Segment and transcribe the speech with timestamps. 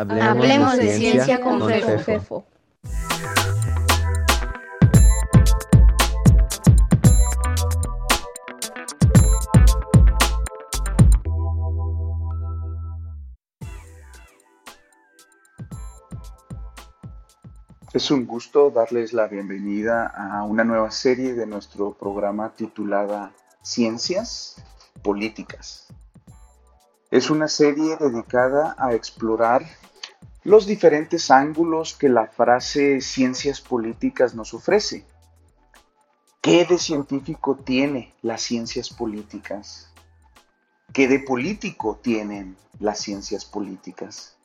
[0.00, 2.46] Hablemos, de, ciencia, con, Fefo.
[17.92, 23.32] Es un gusto darles la bienvenida a una nueva serie de nuestro programa titulada
[23.62, 24.64] Ciencias
[25.02, 25.88] Políticas.
[27.10, 29.62] Es una serie dedicada a explorar
[30.42, 35.04] los diferentes ángulos que la frase ciencias políticas nos ofrece.
[36.40, 39.92] ¿Qué de científico tiene las ciencias políticas?
[40.92, 44.36] ¿Qué de político tienen las ciencias políticas?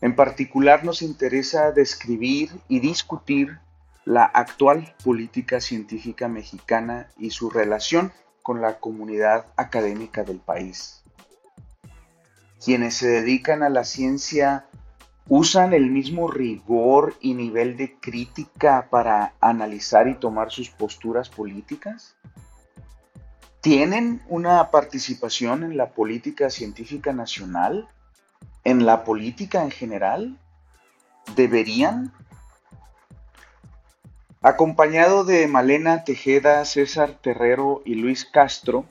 [0.00, 3.58] En particular nos interesa describir y discutir
[4.06, 11.02] la actual política científica mexicana y su relación con la comunidad académica del país.
[12.64, 14.65] Quienes se dedican a la ciencia
[15.28, 22.16] usan el mismo rigor y nivel de crítica para analizar y tomar sus posturas políticas?
[23.60, 27.88] ¿Tienen una participación en la política científica nacional?
[28.66, 30.40] en la política en general?
[31.36, 32.12] ¿Deberían?
[34.42, 38.84] Acompañado de Malena Tejeda, César Terrero y Luis Castro,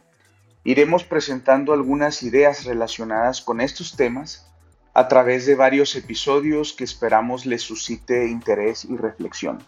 [0.64, 4.50] iremos presentando algunas ideas relacionadas con estos temas
[4.96, 9.62] a través de varios episodios que esperamos les suscite interés y reflexión.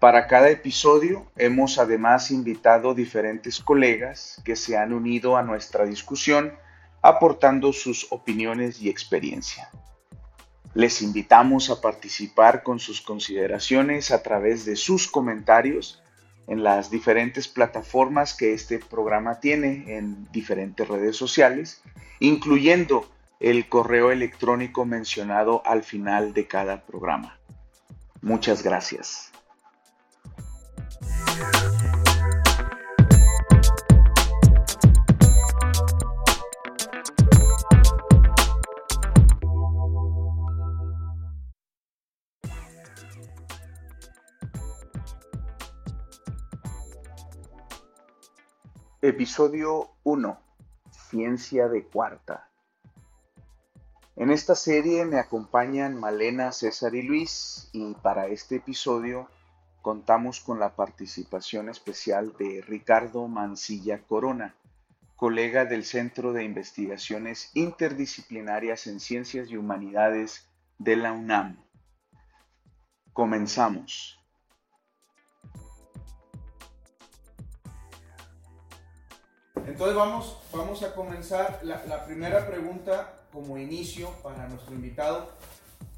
[0.00, 6.54] Para cada episodio hemos además invitado diferentes colegas que se han unido a nuestra discusión
[7.02, 9.68] aportando sus opiniones y experiencia.
[10.72, 16.02] Les invitamos a participar con sus consideraciones a través de sus comentarios
[16.46, 21.82] en las diferentes plataformas que este programa tiene en diferentes redes sociales,
[22.20, 23.06] incluyendo
[23.40, 27.38] el correo electrónico mencionado al final de cada programa.
[28.20, 29.32] Muchas gracias.
[49.00, 50.40] Episodio 1.
[50.90, 52.48] Ciencia de cuarta.
[54.20, 59.28] En esta serie me acompañan Malena, César y Luis y para este episodio
[59.80, 64.56] contamos con la participación especial de Ricardo Mancilla Corona,
[65.14, 70.48] colega del Centro de Investigaciones Interdisciplinarias en Ciencias y Humanidades
[70.78, 71.64] de la UNAM.
[73.12, 74.18] Comenzamos.
[79.64, 85.30] Entonces vamos, vamos a comenzar la, primera pregunta como inicio para nuestro invitado.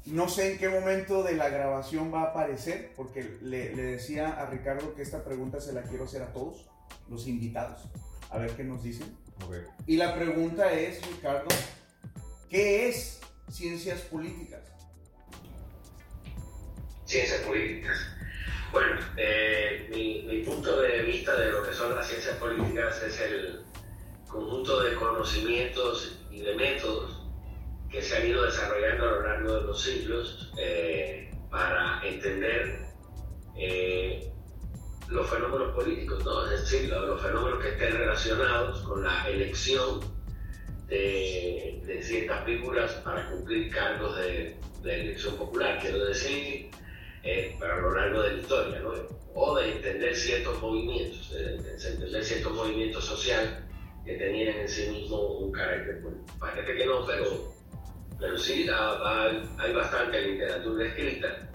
[0.05, 4.47] No sé en qué momento de la grabación va a aparecer, porque le, decía a
[4.47, 6.65] Ricardo que esta pregunta se la quiero hacer a todos
[7.07, 7.83] los invitados,
[8.29, 9.15] a ver qué nos dicen.
[9.85, 11.47] Y la pregunta es, Ricardo,
[12.49, 13.19] ¿qué es
[13.49, 14.61] ciencias políticas?
[17.05, 17.97] Ciencias políticas.
[18.71, 23.65] Bueno, eh, mi, punto de vista de lo que son las ciencias políticas es el
[24.27, 27.20] conjunto de conocimientos y de métodos
[27.91, 32.79] que se han ido desarrollando a lo largo de los siglos eh, para entender
[33.57, 34.31] eh,
[35.09, 36.49] los fenómenos políticos, ¿no?
[36.49, 39.99] es decir, los fenómenos que estén relacionados con la elección
[40.87, 46.71] de, ciertas figuras para cumplir cargos de, elección popular, quiero decir,
[47.23, 48.93] eh, a lo largo de la historia, ¿no?
[49.33, 53.51] o de entender ciertos movimientos, de, entender ciertos movimientos sociales
[54.05, 56.33] que tenían en sí mismo un carácter político.
[56.39, 57.53] Parece que no, pero,
[58.21, 61.49] pero sí hay bastante literatura escrita,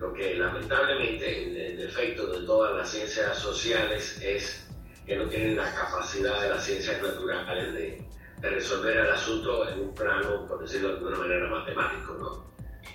[0.00, 4.66] lo que lamentablemente el defecto de todas las ciencias sociales es
[5.06, 8.02] que no tienen la capacidad de las ciencias naturales de,
[8.40, 12.14] de resolver el asunto en un plano, por decirlo de alguna manera, matemático.
[12.18, 12.44] ¿no?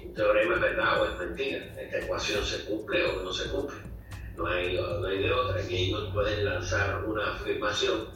[0.04, 3.78] Un teorema es verdad o es mentira, esta ecuación se cumple o no se cumple,
[4.36, 8.08] no hay, no hay de otra, y ellos pueden lanzar una afirmación,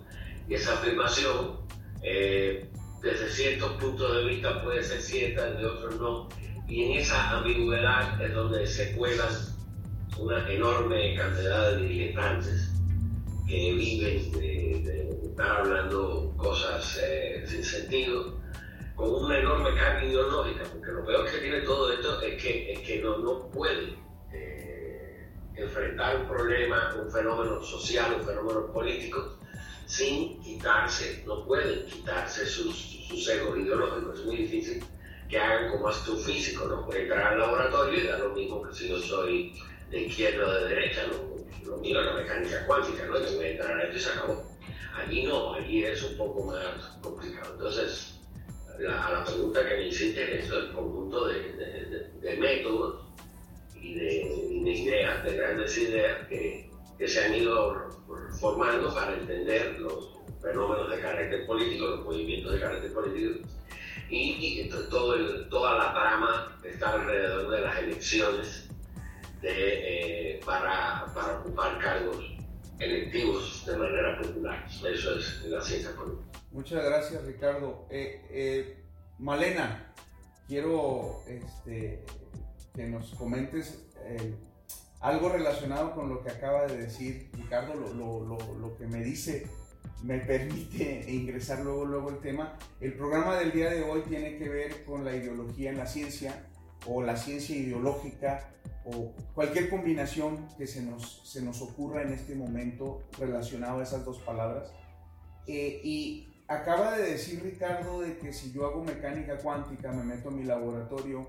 [0.48, 1.60] y esa afirmación,
[2.02, 2.68] eh,
[3.04, 6.30] desde ciertos puntos de vista puede ser cierta, de otros no,
[6.68, 9.34] y en esa ambigüedad es donde se cuelan
[10.18, 12.72] una enorme cantidad de diletantes
[13.46, 18.40] que viven de, estar hablando cosas eh, sin sentido
[18.96, 22.80] con una enorme carga ideológica, porque lo peor que tiene todo esto es que, es
[22.82, 23.98] que no, no puede
[24.32, 29.40] eh, enfrentar un problema, un fenómeno social, un fenómeno político,
[29.88, 34.20] sin quitarse, no pueden quitarse sus, sus egos ideológicos.
[34.20, 34.84] Es muy difícil
[35.30, 36.94] que hagan como hace un físico, ¿no?
[36.94, 39.54] Entrar al laboratorio y da lo mismo que si yo soy
[39.90, 41.34] de izquierda o de derecha, ¿no?
[41.70, 43.20] Lo mío es la mecánica cuántica, ¿no?
[43.20, 44.44] Yo voy a entrar a esto y se acabó.
[44.96, 47.54] Allí no, allí es un poco más complicado.
[47.54, 48.20] Entonces,
[48.80, 53.06] la, la pregunta que me hiciste, es el conjunto de, de, de, métodos
[53.74, 53.94] de, y
[54.64, 57.90] de, ideas, de grandes ideas que, que se han ido
[58.40, 60.13] formando para entender los
[60.44, 63.48] fenómenos de carácter político, los movimientos de carácter político
[64.10, 68.70] y, y toda la trama está alrededor de las elecciones
[69.42, 71.06] eh, para,
[71.40, 72.24] ocupar cargos
[72.80, 74.66] electivos de manera popular.
[74.68, 76.40] Eso es la ciencia política.
[76.52, 77.88] Muchas gracias, Ricardo.
[77.90, 78.84] Eh, eh,
[79.20, 79.94] Malena,
[80.48, 82.06] quiero este,
[82.76, 83.80] que nos comentes
[85.00, 89.48] algo relacionado con lo que acaba de decir Ricardo, lo que me dice
[90.02, 92.58] me permite ingresar luego, luego el tema.
[92.82, 96.46] El programa del día de hoy tiene que ver con la ideología en la ciencia
[96.86, 98.50] o la ciencia ideológica
[98.86, 104.04] o cualquier combinación que se nos, se nos ocurra en este momento relacionado a esas
[104.04, 104.72] dos palabras.
[105.48, 110.30] Eh, y acaba de decir Ricardo de que si yo hago mecánica cuántica, me meto
[110.30, 111.28] en mi laboratorio,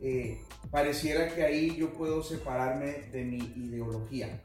[0.00, 0.38] eh,
[0.70, 4.40] pareciera que ahí yo puedo separarme de mi ideología.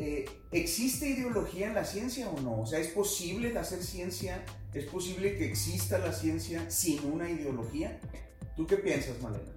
[0.00, 2.62] Eh, ¿existe ideología en la ciencia o no?
[2.62, 4.42] O sea, ¿es posible hacer ciencia?
[4.72, 8.00] ¿Es posible que exista la ciencia sin una ideología?
[8.56, 9.52] ¿Tú qué piensas, Malena?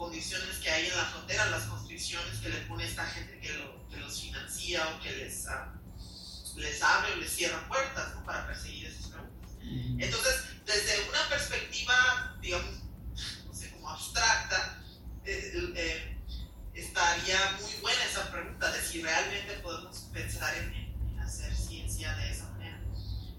[0.00, 3.86] Condiciones que hay en la frontera, las constricciones que le pone esta gente que, lo,
[3.90, 8.24] que los financia o que les, uh, les abre o les cierra puertas ¿no?
[8.24, 9.50] para perseguir esas preguntas.
[9.98, 12.76] Entonces, desde una perspectiva, digamos,
[13.46, 14.82] no sé, como abstracta,
[15.26, 16.16] eh, eh
[16.72, 20.72] estaría muy buena esa pregunta de si realmente podemos pensar en,
[21.10, 22.80] en hacer ciencia de esa manera.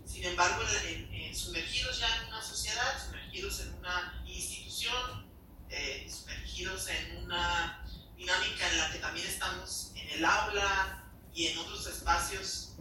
[0.05, 5.31] Sin embargo, en, en, sumergidos ya en una sociedad, sumergidos en una institución,
[5.71, 7.81] eh, sumergidos en una
[8.18, 11.03] dinámica en la que también estamos en el aula
[11.33, 12.75] y en otros espacios,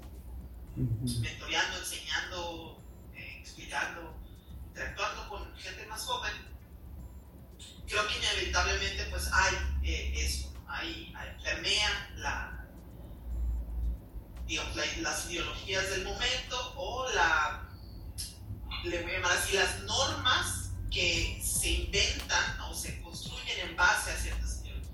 [0.75, 2.83] mentoreando, enseñando,
[3.15, 4.19] eh, explicando,
[4.67, 6.33] interactuando con gente más joven,
[7.87, 9.55] creo que inevitablemente pues hay
[9.85, 12.67] eh, eso, hay, hay, permea la,
[14.47, 17.69] digamos, la, las ideologías del momento o la,
[18.83, 24.11] le voy a llamar así, las normas que se inventan o se construyen en base
[24.11, 24.91] a ciertas ideologías.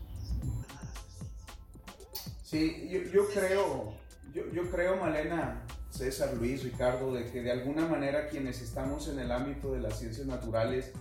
[2.42, 3.94] Sí, yo, yo creo,
[4.34, 9.18] yo, yo creo, Malena, César, Luis, Ricardo, de que de alguna manera quienes estamos en
[9.18, 10.92] el ámbito de las ciencias naturales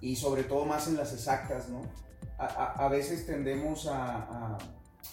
[0.00, 1.82] y sobre todo más en las exactas, ¿no?
[2.36, 4.58] A, a, a veces tendemos a,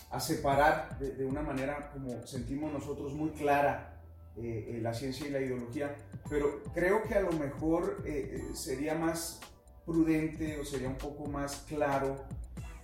[0.09, 3.90] a separar de, de, una manera como sentimos nosotros muy clara
[4.37, 5.95] eh, la ciencia y la ideología,
[6.29, 9.41] pero creo que a lo mejor eh, sería más
[9.85, 12.25] prudente o sería un poco más claro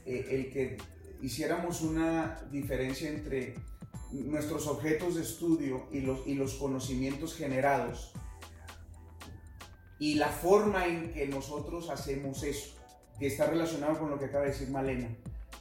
[0.06, 0.78] eh, el que
[1.22, 3.56] hiciéramos una diferencia entre
[4.12, 8.14] nuestros objetos de estudio y los, y los conocimientos generados
[10.00, 12.76] y la forma en que nosotros hacemos eso,
[13.20, 15.10] que está relacionado con lo que acaba de decir Malena.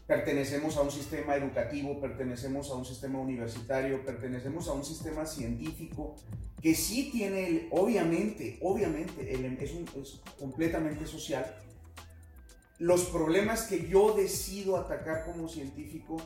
[0.06, 6.14] Pertenecemos a un sistema educativo, pertenecemos a un sistema universitario, pertenecemos a un sistema científico
[6.62, 11.56] que sí tiene, obviamente, obviamente, es, un, es completamente social.
[12.78, 16.18] Los problemas que yo decido atacar como científico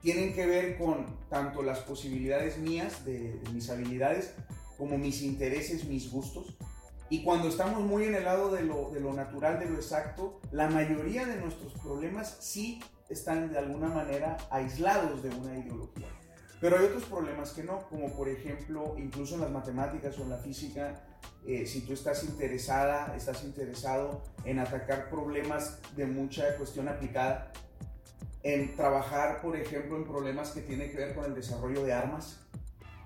[0.00, 4.32] tienen que ver con tanto las posibilidades mías, de, de mis habilidades,
[4.78, 6.56] como mis intereses, mis gustos,
[7.12, 10.40] y cuando estamos muy en el lado de lo, de lo, natural, de lo exacto,
[10.50, 12.80] la mayoría de nuestros problemas sí
[13.12, 16.08] están de alguna manera aislados de una ideología.
[16.60, 20.30] Pero hay otros problemas que no, como por ejemplo, incluso en las matemáticas o en
[20.30, 21.02] la física,
[21.44, 27.52] eh, si tú estás interesada, estás interesado en atacar problemas de mucha cuestión aplicada,
[28.44, 32.40] en trabajar, por ejemplo, en problemas que tienen que ver con el desarrollo de armas,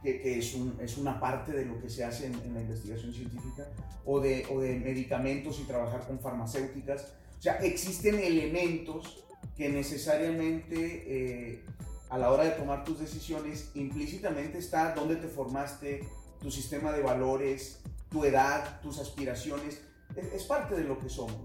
[0.03, 3.67] que, es, un, es, una parte de lo que se hace en, la investigación científica,
[4.05, 7.15] o de, o de, medicamentos y trabajar con farmacéuticas.
[7.39, 9.26] O sea, existen elementos
[9.57, 11.65] que necesariamente eh,
[12.11, 16.07] a la hora de tomar tus decisiones, implícitamente está dónde te formaste,
[16.41, 19.81] tu sistema de valores, tu edad, tus aspiraciones,
[20.15, 21.37] es, parte de lo que somos.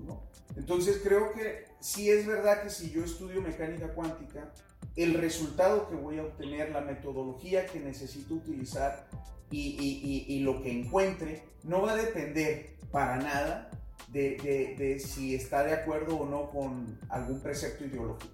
[0.56, 4.54] Entonces creo que sí es verdad que si yo estudio mecánica cuántica,
[4.96, 9.08] el resultado que voy a obtener, la metodología que necesito utilizar
[9.50, 13.70] y, y, y, lo que encuentre, no va a depender para nada
[14.12, 18.34] de, de, de, si está de acuerdo o no con algún precepto ideológico.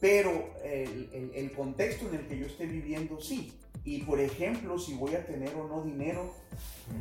[0.00, 3.58] Pero el, el, el contexto en el que yo esté viviendo, sí.
[3.84, 6.34] Y por ejemplo, si voy a tener o no dinero,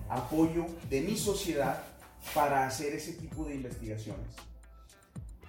[0.09, 1.83] apoyo de mi sociedad
[2.33, 4.27] para hacer ese tipo de investigaciones.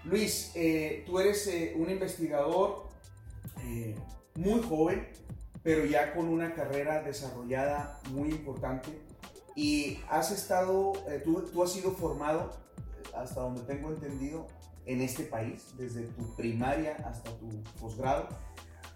[0.05, 2.89] Luis, eh, tú eres eh, un investigador
[3.65, 3.95] eh,
[4.37, 5.07] muy joven,
[5.63, 8.91] pero ya con una carrera desarrollada muy importante
[9.57, 10.93] y has estado,
[11.25, 12.51] tú, tú, has sido formado,
[13.17, 14.47] hasta donde tengo entendido,
[14.85, 17.49] en este país, desde tu primaria hasta tu
[17.81, 18.29] posgrado.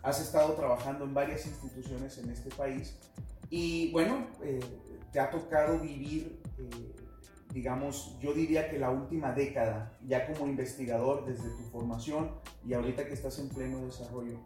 [0.05, 2.97] Has estado trabajando en varias instituciones en este país
[3.51, 4.29] y bueno,
[5.11, 6.41] te ha tocado vivir
[7.53, 12.31] digamos, yo diría que la última década, ya como investigador desde tu formación
[12.65, 14.39] y ahorita que estás en pleno desarrollo,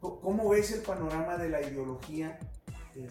[0.00, 2.38] ¿cómo ves el panorama de la ideología
[2.94, 3.08] eh,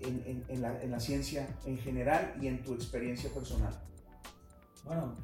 [0.00, 3.72] en, la, en, la, ciencia en general y en tu experiencia personal?
[4.84, 5.14] Bueno,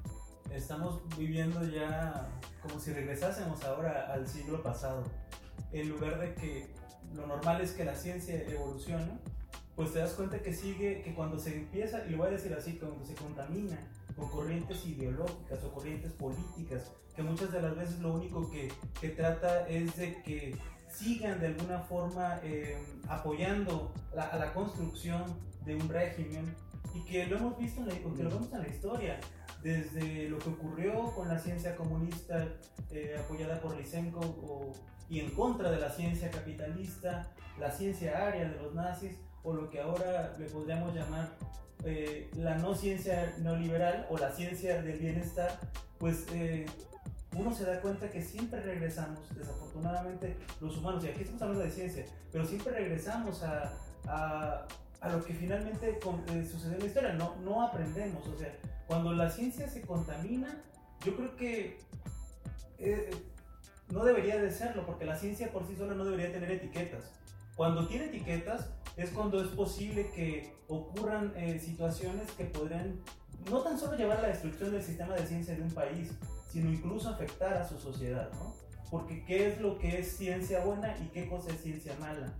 [0.53, 2.29] estamos viviendo ya
[2.63, 5.05] como si regresásemos ahora al siglo pasado,
[5.73, 6.71] en lugar de que
[7.15, 9.19] lo normal es que la ciencia evolucione,
[9.75, 12.53] pues te das cuenta que sigue, que cuando se empieza, y lo voy a decir
[12.55, 13.79] así, cuando se contamina
[14.17, 19.09] con corrientes ideológicas o corrientes políticas, que muchas de las veces lo único que, que
[19.11, 20.57] trata es de que
[20.93, 25.25] sigan de alguna forma eh, apoyando a la construcción
[25.65, 26.55] de un régimen
[26.95, 29.21] y que lo hemos visto en la, que lo vemos en la historia.
[29.63, 32.49] Desde lo que ocurrió con la ciencia comunista
[32.91, 34.73] eh, apoyada por Lysenko o,
[35.09, 37.31] y en contra de la ciencia capitalista,
[37.61, 39.13] la ciencia aria de los nazis,
[39.45, 41.37] o lo que ahora le podríamos llamar
[41.85, 45.59] eh, la no ciencia neoliberal o la ciencia del bienestar,
[45.99, 46.67] pues eh,
[47.35, 51.71] uno se da cuenta que siempre regresamos, desafortunadamente los humanos, y aquí estamos hablando de
[51.71, 53.73] ciencia, pero siempre regresamos a,
[54.07, 54.67] a,
[55.01, 58.55] a lo que finalmente eh, sucede en la historia, no, no aprendemos, o sea,
[58.87, 60.63] cuando la ciencia se contamina,
[61.05, 61.79] yo creo que
[63.91, 67.05] no debería de serlo, porque la ciencia por sí sola no debería tener etiquetas.
[67.57, 73.01] Cuando tiene etiquetas, es cuando es posible que ocurran eh, situaciones que podrían
[73.51, 76.13] no tan solo llevar a la destrucción del sistema de ciencia de un país,
[76.53, 78.55] sino incluso afectar a su sociedad, ¿no?
[78.91, 82.35] Porque qué es lo que es ciencia buena y qué cosa es ciencia mala.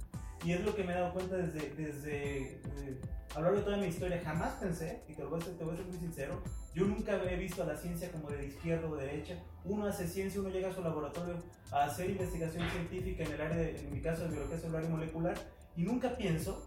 [0.45, 3.01] Y es lo que me he dado cuenta desde, desde eh,
[3.35, 4.21] a lo largo de toda mi historia.
[4.23, 6.43] Jamás pensé, y te voy, a ser, te voy a ser muy sincero,
[6.75, 9.37] yo nunca he visto a la ciencia como de izquierda o de derecha.
[9.65, 11.37] Uno hace ciencia, uno llega a su laboratorio
[11.71, 14.89] a hacer investigación científica en el área, de, en mi caso, de biología celular y
[14.89, 15.35] molecular,
[15.75, 16.67] y nunca pienso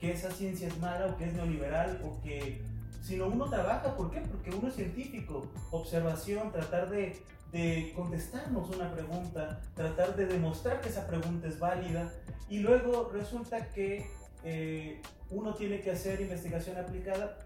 [0.00, 2.62] que esa ciencia es mala o que es neoliberal o que...
[3.06, 4.20] Sino uno trabaja, ¿por qué?
[4.20, 7.16] Porque uno es científico, observación, tratar de,
[7.52, 12.12] de contestarnos una pregunta, tratar de demostrar que esa pregunta es válida
[12.48, 14.10] y luego resulta que
[14.42, 17.38] eh, uno tiene que hacer investigación aplicada.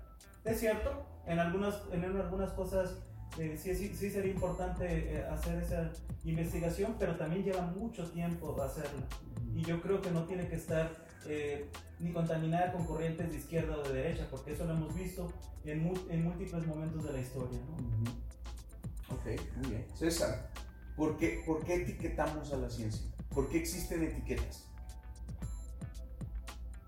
[0.46, 2.94] Es cierto, en algunas, en algunas cosas
[3.38, 5.90] eh, sí, sí, sí, sería importante eh, hacer esa
[6.24, 9.06] investigación, pero también lleva mucho tiempo hacerla
[9.54, 10.90] y yo creo que no tiene que estar
[11.26, 15.32] eh, ni contaminada con corrientes de izquierda o de derecha, porque eso lo hemos visto
[15.64, 17.58] en, en múltiples momentos de la historia.
[17.58, 19.14] ¿no?
[19.14, 19.86] Ok, muy bien.
[19.94, 20.50] César,
[20.96, 23.06] ¿por qué, ¿por qué etiquetamos a la ciencia?
[23.34, 24.66] ¿Por qué existen etiquetas?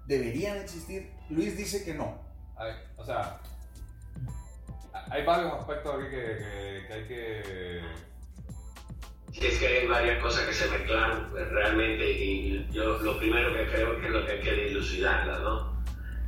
[0.06, 1.10] ¿Deberían existir?
[1.30, 2.18] Luis dice que no.
[2.96, 3.40] o sea,
[5.10, 7.80] hay varios aspectos aquí que, que hay que
[9.32, 13.54] Sí, es que hay varias cosas que se mezclan pues, realmente y yo lo primero
[13.54, 15.72] que creo que es lo que hay que dilucidarla, ¿no?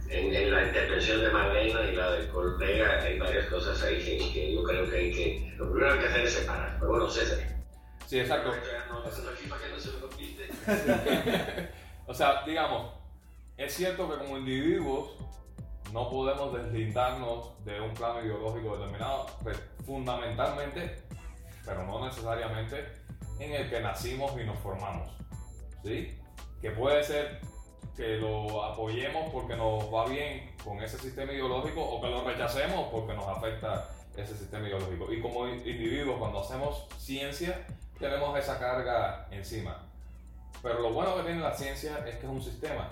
[0.09, 3.99] En, la intervención de Marlena y la del colega hay varias cosas ahí
[4.33, 5.55] que, yo creo que hay que...
[5.57, 7.39] Lo primero que hay que hacer es separar, pero bueno, César.
[8.07, 8.53] Sí, exacto.
[12.07, 12.93] o sea, digamos,
[13.57, 15.17] es cierto que como individuos
[15.93, 21.05] no podemos deslindarnos de un plano ideológico determinado, pues, fundamentalmente
[21.65, 22.87] pero no necesariamente
[23.39, 25.11] en el que nacimos y nos formamos.
[25.83, 26.19] ¿sí?
[26.61, 27.41] Que puede ser
[27.97, 32.89] que lo apoyemos porque nos va bien con ese sistema ideológico o que lo rechacemos
[32.91, 35.13] porque nos afecta ese sistema ideológico.
[35.13, 37.67] Y como individuos, cuando hacemos ciencia,
[37.99, 39.83] tenemos esa carga encima.
[40.63, 42.89] Pero lo bueno que tiene la ciencia es que es un sistema.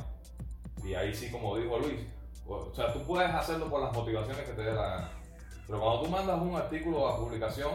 [0.84, 2.00] Y ahí sí, como dijo Luis,
[2.46, 5.10] o sea, tú puedes hacerlo por las motivaciones que te dé la gana.
[5.66, 7.70] Pero cuando tú mandas un artículo a publicación,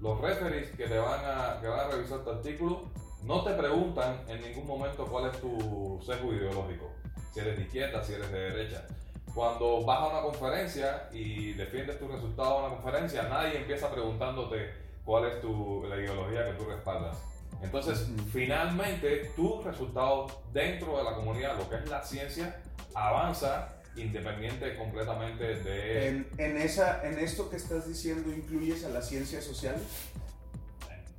[0.00, 2.90] los referees que te van a, que van a revisar tu artículo
[3.22, 6.92] no te preguntan en ningún momento cuál es tu sesgo ideológico.
[7.32, 8.86] Si eres de izquierda, si eres de derecha.
[9.34, 14.72] Cuando vas a una conferencia y defiendes tu resultado en una conferencia, nadie empieza preguntándote
[15.04, 17.18] cuál es tu, la ideología que tú respaldas.
[17.60, 22.62] Entonces, finalmente, tu resultado dentro de la comunidad, lo que es la ciencia,
[22.94, 26.08] avanza independiente completamente de...
[26.08, 29.76] En, en, esa, en esto que estás diciendo, ¿incluyes a la ciencia social?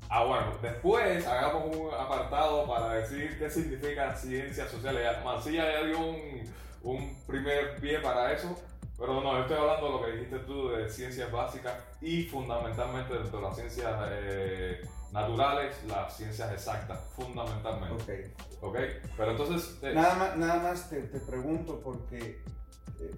[0.10, 4.98] Ah, bueno, después hagamos un apartado para decir qué significa ciencia social.
[5.24, 6.44] Mancilla ya dio un,
[6.82, 8.60] un primer pie para eso,
[8.98, 13.42] pero no, estoy hablando de lo que dijiste tú de ciencias básicas y fundamentalmente de
[13.42, 14.82] las ciencias eh,
[15.12, 18.34] naturales, las ciencias exactas, fundamentalmente.
[18.34, 18.50] Ok.
[18.62, 18.78] Ok,
[19.16, 19.78] pero entonces...
[19.84, 22.42] Eh, nada más, nada más te, te pregunto porque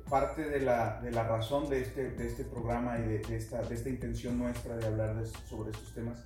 [0.09, 3.75] parte de la, de la, razón de este, de este programa y de, esta, de
[3.75, 5.15] esta intención nuestra de hablar
[5.47, 6.23] sobre estos temas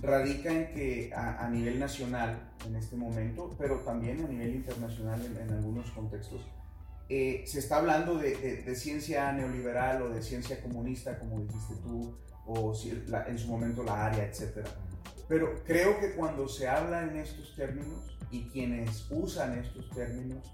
[0.00, 5.50] radica en que a, nivel nacional en este momento, pero también a nivel internacional en,
[5.50, 6.46] algunos contextos,
[7.08, 12.16] eh, se está hablando de, ciencia neoliberal o de ciencia comunista, como dijiste tú,
[12.46, 12.72] o
[13.26, 14.66] en su momento la área, etc.
[15.28, 20.52] Pero creo que cuando se habla en estos términos y quienes usan estos términos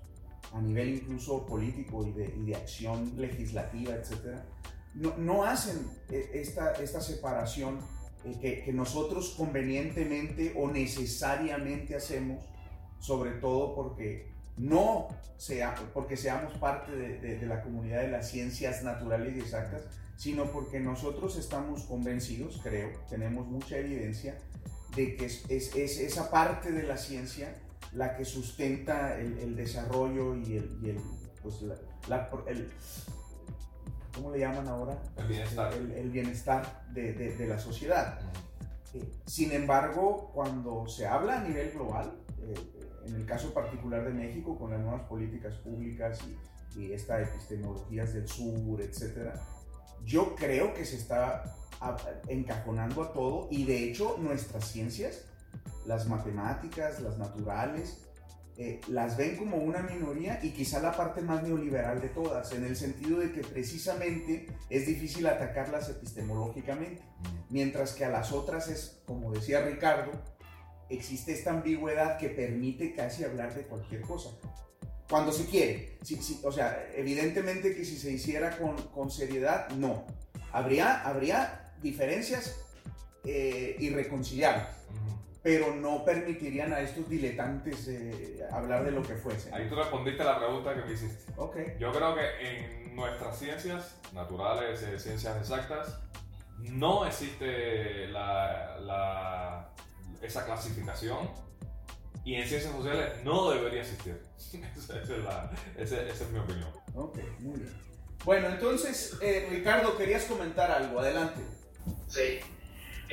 [0.53, 4.41] a nivel incluso político y de, y de acción legislativa, etc.,
[4.95, 7.79] no, no hacen eh, esta, esta separación
[8.41, 12.45] que, que, nosotros convenientemente o necesariamente hacemos,
[13.01, 18.85] sobre todo porque no sea, porque seamos parte de, de, la comunidad de las ciencias
[18.85, 19.83] naturales y exactas,
[20.17, 24.39] sino porque nosotros estamos convencidos, creo, tenemos mucha evidencia
[24.95, 27.57] de que es, es, es esa parte de la ciencia
[27.95, 31.01] la que sustenta el, el desarrollo y el, y el
[31.43, 31.77] pues la,
[32.09, 32.71] la, el,
[34.15, 35.03] ¿cómo le llaman ahora?
[35.17, 35.73] El bienestar.
[35.75, 38.21] El, bienestar de, de, la sociedad.
[38.95, 42.55] Eh, sin embargo, cuando se habla a nivel global, eh,
[43.07, 46.21] en el caso particular de México, con las nuevas políticas públicas
[46.77, 49.35] y, y estas epistemologías del sur, etc.,
[50.05, 51.57] yo creo que se está
[52.29, 55.25] encajonando a todo y de hecho nuestras ciencias,
[55.87, 58.03] las matemáticas, las naturales,
[58.59, 62.65] eh, las ven como una minoría y quizá la parte más neoliberal de todas, en
[62.65, 67.03] el sentido de que precisamente es difícil atacarlas epistemológicamente,
[67.49, 70.13] mientras que a las otras es, como decía Ricardo,
[70.91, 74.31] existe esta ambigüedad que permite casi hablar de cualquier cosa.
[75.09, 75.99] Cuando se quiere.
[76.43, 80.07] o sea, evidentemente que si se hiciera con, con seriedad, no.
[80.53, 82.57] Habría, habría diferencias
[83.25, 84.83] eh, irreconciliables
[85.43, 89.53] pero no permitirían a estos diletantes eh, hablar de lo que fuese.
[89.53, 91.33] Ahí tú respondiste la pregunta que me hiciste.
[91.37, 91.57] Ok.
[91.79, 95.99] Yo creo que en nuestras ciencias naturales, eh, ciencias exactas,
[96.59, 99.71] no existe la, la,
[100.21, 101.29] esa clasificación
[102.25, 104.23] y en ciencias sociales no debería existir.
[104.77, 106.71] esa, es la, esa, esa, es mi opinión.
[106.95, 107.83] Ok, muy bien.
[108.25, 111.01] Bueno, entonces, eh, Ricardo, querías comentar algo.
[111.01, 111.41] Adelante.
[112.07, 112.39] Sí.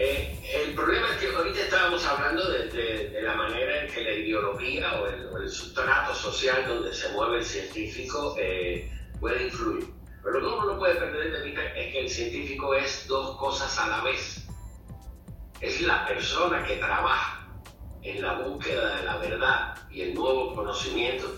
[0.01, 5.01] Eh, el problema es que ahorita estábamos hablando de, la manera en que la ideología
[5.01, 5.07] o
[5.37, 9.87] el, sustrato social donde se mueve el científico eh, puede influir.
[10.23, 13.37] Pero lo que uno no puede perder de vista es que el científico es dos
[13.37, 14.47] cosas a la vez.
[15.59, 17.49] Es la persona que trabaja
[18.01, 21.29] en la búsqueda de la verdad y el nuevo conocimiento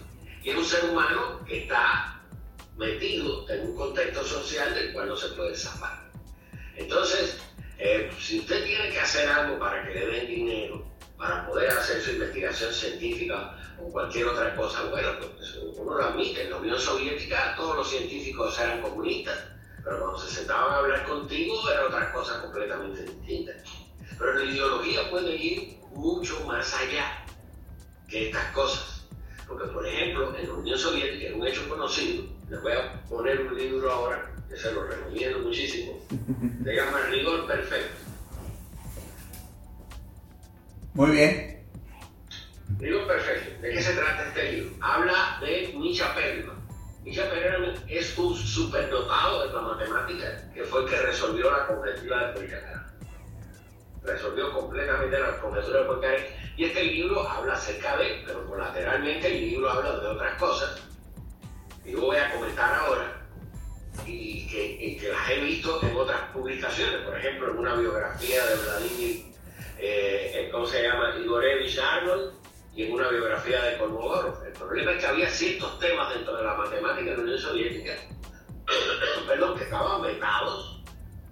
[0.44, 2.22] y es un ser humano que está
[2.78, 6.12] metido en un contexto social del cual no se puede zafar.
[6.76, 7.42] Entonces,
[7.84, 10.86] eh, si usted tiene que hacer algo para que le den dinero,
[11.18, 16.44] para poder hacer su investigación científica o cualquier otra cosa, bueno, pues uno lo admite.
[16.44, 19.36] En la Unión Soviética todos los científicos eran comunistas,
[19.84, 23.54] pero cuando se sentaban a hablar contigo era otra cosa completamente distinta.
[24.16, 27.26] Pero la ideología puede ir mucho más allá
[28.08, 29.08] que estas cosas.
[29.48, 33.58] Porque, por ejemplo, en la Unión Soviética, un hecho conocido, les voy a poner un
[33.58, 36.06] libro ahora que se lo recomiendo muchísimo,
[36.64, 37.96] se llama Rigor Perfecto.
[40.94, 41.66] Muy bien.
[42.80, 43.62] Rigor Perfecto.
[43.62, 44.76] ¿De qué se trata este libro?
[44.82, 46.58] Habla de Misha Perelman.
[47.04, 52.28] Misha Perelman es un superdotado de la matemática que fue el que resolvió la conjetura
[52.28, 52.66] de Poincaré.
[54.04, 56.36] Resolvió completamente la conjetura de Poincaré.
[56.58, 60.82] Y este libro habla acerca de, pero colateralmente el libro habla de otras cosas
[61.86, 63.21] y yo voy a comentar ahora,
[64.06, 68.56] y que, que, las he visto en otras publicaciones, por ejemplo, en una biografía de
[68.56, 69.26] Vladimir,
[69.78, 71.16] eh, ¿cómo se llama?
[71.18, 72.34] Igorevich Arnold,
[72.74, 74.46] y en una biografía de Kolmogorov.
[74.46, 77.94] El problema es que había ciertos temas dentro de la matemática de la Unión Soviética,
[79.28, 80.82] perdón, que estaban vetados,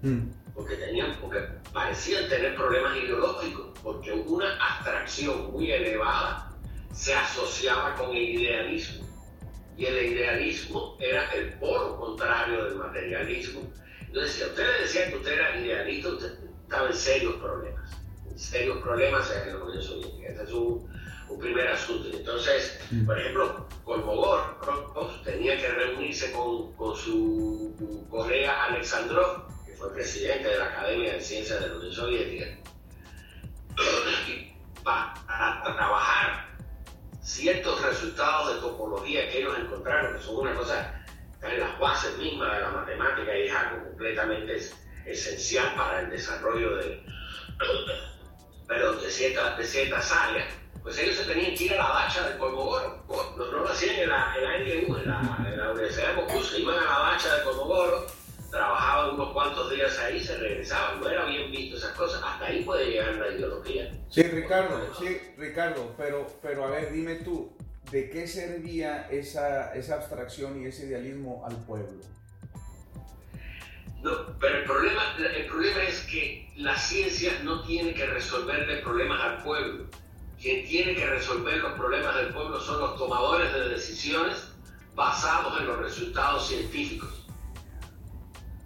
[0.01, 0.19] mm.
[0.53, 1.39] porque, tenían, porque
[1.71, 6.51] parecían tener problemas ideológicos, porque una abstracción muy elevada
[6.93, 9.08] se asociaba con el idealismo
[9.79, 13.61] y el idealismo era el polo contrario del materialismo.
[14.01, 17.91] Entonces, si ustedes decían que usted era idealista, usted estaba en serios problemas,
[18.29, 20.31] en serios problemas en la Unión Soviética.
[20.31, 20.89] Ese es un,
[21.39, 22.09] primer asunto.
[22.11, 23.05] Entonces, mm.
[23.05, 24.57] por ejemplo, Kolmogor
[25.23, 31.21] tenía que reunirse con, con su colega Alexandrov, que fue presidente de la Academia de
[31.21, 32.45] Ciencias de la Unión Soviética,
[34.83, 35.13] para
[35.63, 36.48] trabajar
[37.29, 40.99] ciertos resultados de topología que ellos encontraron, que son una cosa,
[41.31, 44.57] están en las bases mismas de la matemática y es algo completamente
[45.05, 47.05] esencial para el desarrollo de,
[48.67, 50.47] pero de, ciertas, de ciertas áreas,
[50.81, 53.03] pues ellos se tenían que ir a la bacha del Colmogoro.
[53.07, 56.43] No, no lo hacían en la, en la en la, en la Universidad de Moscú,
[56.43, 58.07] se iban a la bacha del Colmogoro
[58.49, 62.63] trabajaban unos cuantos días ahí, se regresaban, no era bien visto esas cosas, hasta ahí
[62.63, 63.91] puede llegar la ideología.
[64.09, 67.55] Sí, Ricardo, sí, Ricardo, pero, pero a ver, dime tú,
[67.91, 71.99] ¿de qué servía esa, esa abstracción y ese idealismo al pueblo?
[74.01, 79.21] No, pero el problema, el problema es que la ciencia no tiene que resolverle problemas
[79.21, 79.85] al pueblo.
[80.41, 84.47] Quien tiene que resolver los problemas del pueblo son los tomadores de decisiones
[84.95, 87.18] basados en los resultados científicos.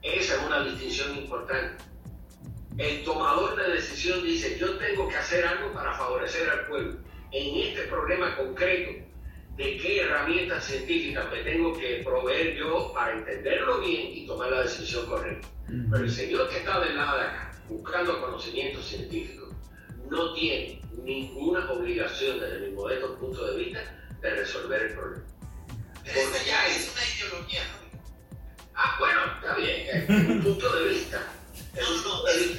[0.03, 1.83] Esa es una distinción importante.
[2.77, 6.99] El tomador de decisión dice, yo tengo que hacer algo para favorecer al pueblo.
[7.31, 8.91] En este problema concreto,
[9.55, 14.63] ¿de qué herramientas científicas me tengo que proveer yo para entenderlo bien y tomar la
[14.63, 15.47] decisión correcta?
[15.67, 19.49] Pero el señor que está del lado de acá, buscando conocimiento científico,
[20.09, 23.79] no tiene ninguna obligación desde mi modesto punto de vista
[24.21, 25.25] de resolver el problema.
[25.95, 27.82] Porque ya es una ideología, ¿no?
[28.75, 31.21] Ah, bueno, está bien, es un punto de vista.
[31.75, 32.57] Es no, no, es,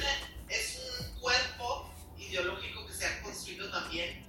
[0.49, 4.25] es, un cuerpo ideológico que se ha construido también,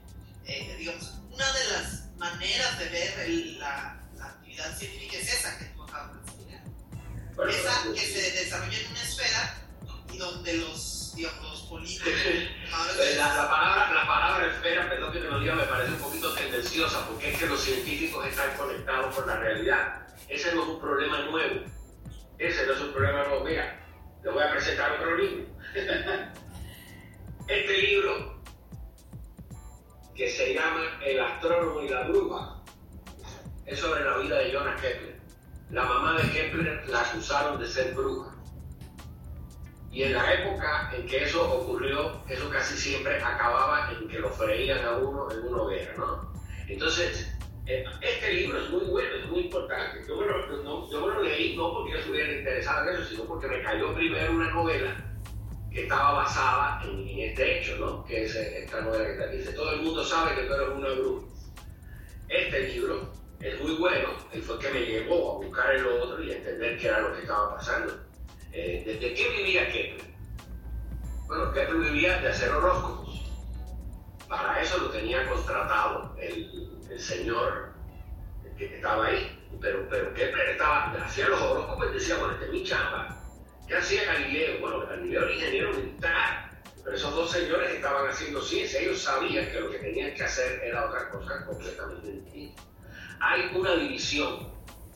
[0.47, 5.83] eh, digamos, una de las maneras de ver la, actividad científica es esa que tú
[5.83, 7.49] acabas de explicar.
[7.49, 9.55] esa que se desarrolla en una esfera
[10.13, 12.09] y donde los, digamos, los políticos...
[12.71, 16.33] la, la, palabra, la palabra esfera, perdón que te lo diga, me parece un poquito
[16.35, 20.06] tendenciosa, porque es que los científicos están conectados con la realidad.
[20.29, 21.77] Ese no es un problema nuevo
[22.39, 23.45] ese no es un problema nuevo.
[23.45, 23.81] Mira,
[24.23, 25.47] te voy a presentar otro libro.
[27.49, 28.43] este libro,
[30.15, 32.63] que se llama El astrónomo y la bruja,
[33.65, 35.21] es sobre la vida de Jonas Kepler.
[35.71, 38.35] La mamá de Kepler la acusaron de ser bruja.
[39.91, 44.29] Y en la época en que eso ocurrió, eso casi siempre acababa en que lo
[44.31, 46.33] freían a uno en una hoguera, ¿no?
[46.69, 47.35] Entonces,
[47.67, 50.05] este libro es muy bueno, es muy importante.
[50.07, 53.05] Yo me, lo, no, yo me lo leí no porque yo estuviera interesado en eso,
[53.11, 54.97] sino porque me cayó primero una novela
[55.73, 58.05] que estaba basada en, este hecho, ¿no?
[58.05, 60.91] Que es eh, esta novela que dice, todo el mundo sabe que tú eres una
[60.91, 61.27] bruja.
[62.29, 66.31] Este libro es muy bueno y fue que me llevó a buscar el otro y
[66.31, 67.93] a entender qué era lo que estaba pasando.
[68.53, 70.07] Eh, ¿Desde qué vivía Kepler?
[71.27, 73.23] Bueno, Kepler vivía de hacer horóscopos.
[74.29, 77.71] Para eso lo tenía contratado el el señor
[78.57, 79.33] que estaba ahí.
[79.61, 83.17] Pero, pero Kepler estaba, hacía los horóscopos y decía, bueno, este es mi chamba.
[83.67, 84.61] ¿Qué hacía Galileo?
[84.61, 86.51] Bueno, Galileo era ingeniero militar.
[86.85, 90.63] Pero esos dos señores estaban haciendo ciencia, ellos sabían que lo que tenían que hacer
[90.63, 92.63] era otra cosa completamente distinta.
[93.19, 94.53] Hay una división,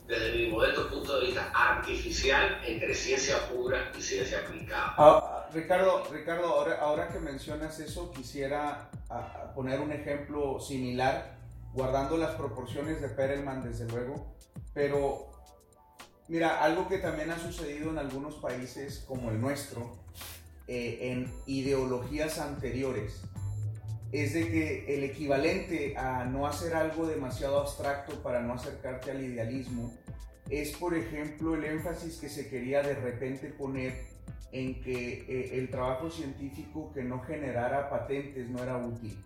[0.07, 4.95] desde mi modesto punto de vista, artificial entre ciencia pura y ciencia aplicada.
[4.97, 8.89] Ah, Ricardo, Ricardo ahora, ahora que mencionas eso, quisiera
[9.53, 11.40] poner un ejemplo similar
[11.73, 14.35] guardando las proporciones de Perelman, desde luego,
[14.73, 15.31] pero
[16.27, 19.97] mira, algo que también ha sucedido en algunos países como el nuestro,
[20.67, 23.21] eh, en ideologías anteriores,
[24.11, 29.23] es de que el equivalente a no hacer algo demasiado abstracto para no acercarte al
[29.23, 29.93] idealismo,
[30.49, 34.11] es por ejemplo el énfasis que se quería de repente poner
[34.51, 39.17] en que eh, el trabajo científico que no generara patentes no era útil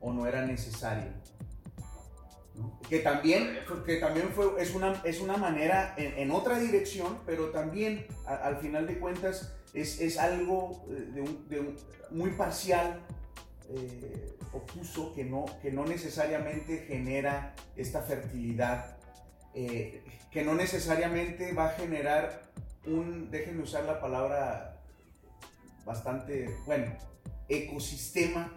[0.00, 1.12] o no era necesario
[2.88, 8.06] que también, que también fue, es, una, es una manera en, otra dirección, pero también
[8.26, 11.74] al final de cuentas es, es algo eh,
[12.10, 13.00] muy parcial,
[13.68, 18.96] eh, opuso, que no, que no necesariamente genera esta fertilidad
[19.58, 22.42] eh, que no necesariamente va a generar
[22.84, 24.82] un, déjenme usar la palabra
[25.86, 26.92] bastante, bueno,
[27.48, 28.52] ecosistema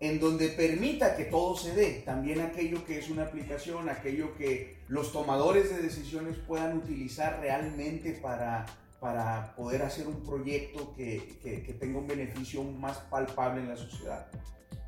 [0.00, 4.78] en donde permita que todo se dé, también aquello que es una aplicación, aquello que
[4.88, 8.66] los tomadores de decisiones puedan utilizar realmente para,
[9.00, 14.28] para poder hacer un proyecto que, que, tenga un beneficio más palpable en la sociedad.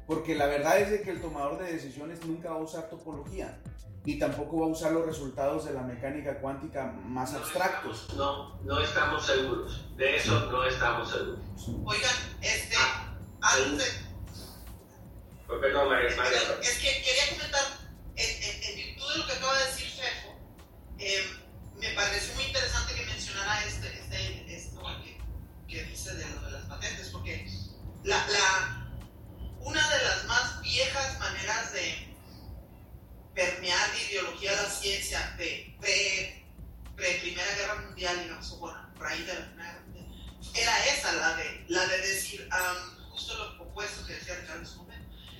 [0.06, 3.60] Porque la verdad es de que el tomador de decisiones nunca va a usar topología
[4.04, 8.14] y tampoco va a usar los resultados de la mecánica cuántica más abstractos.
[8.16, 9.88] no, no estamos seguros.
[9.96, 11.40] De eso no estamos seguros.
[11.84, 12.76] Oigan, este,
[15.52, 17.64] antes es que quería comentar,
[18.16, 20.38] en, virtud de lo que acaba de decir Fefo,
[20.98, 21.24] eh,
[21.78, 24.80] me pareció muy interesante que mencionara este, este, esto
[25.66, 27.46] que, dice de lo de las patentes, porque
[28.04, 28.90] la, la,
[29.60, 32.14] una de las más viejas maneras de
[33.34, 36.36] permear de ideología a la ciencia de pre,
[37.20, 40.06] Primera Guerra Mundial, digamos, o bueno, raíz de la Primera Guerra Mundial,
[40.54, 42.48] era esa, la de, la de decir,
[43.10, 44.76] justo lo opuesto que decía Carlos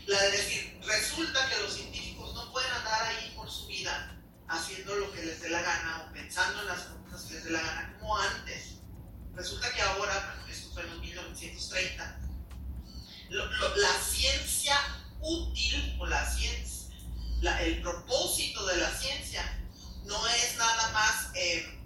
[0.07, 4.17] la de decir, resulta que los científicos no pueden andar ahí por su vida
[4.49, 7.51] haciendo lo que les dé la gana o pensando en las cosas que les dé
[7.51, 8.79] la gana como antes.
[9.35, 12.21] Resulta que ahora, bueno, esto fue en 1930,
[13.31, 14.77] la ciencia
[15.21, 16.97] útil o la ciencia,
[17.61, 19.61] el propósito de la ciencia
[20.05, 21.79] no es nada más eh,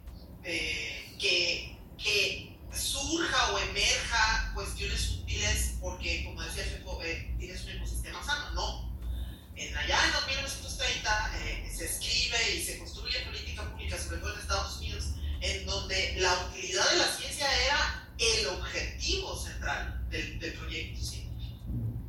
[0.45, 7.71] eh, que, que surja o emerja cuestiones útiles porque, como decía Fefo, eh, tienes un
[7.71, 8.51] ecosistema sano.
[8.51, 8.95] No.
[9.57, 14.41] En allá en 1930 eh, se escribe y se construye política pública, sobre todo en
[14.41, 15.05] Estados Unidos,
[15.41, 21.59] en donde la utilidad de la ciencia era el objetivo central del, del proyecto científico.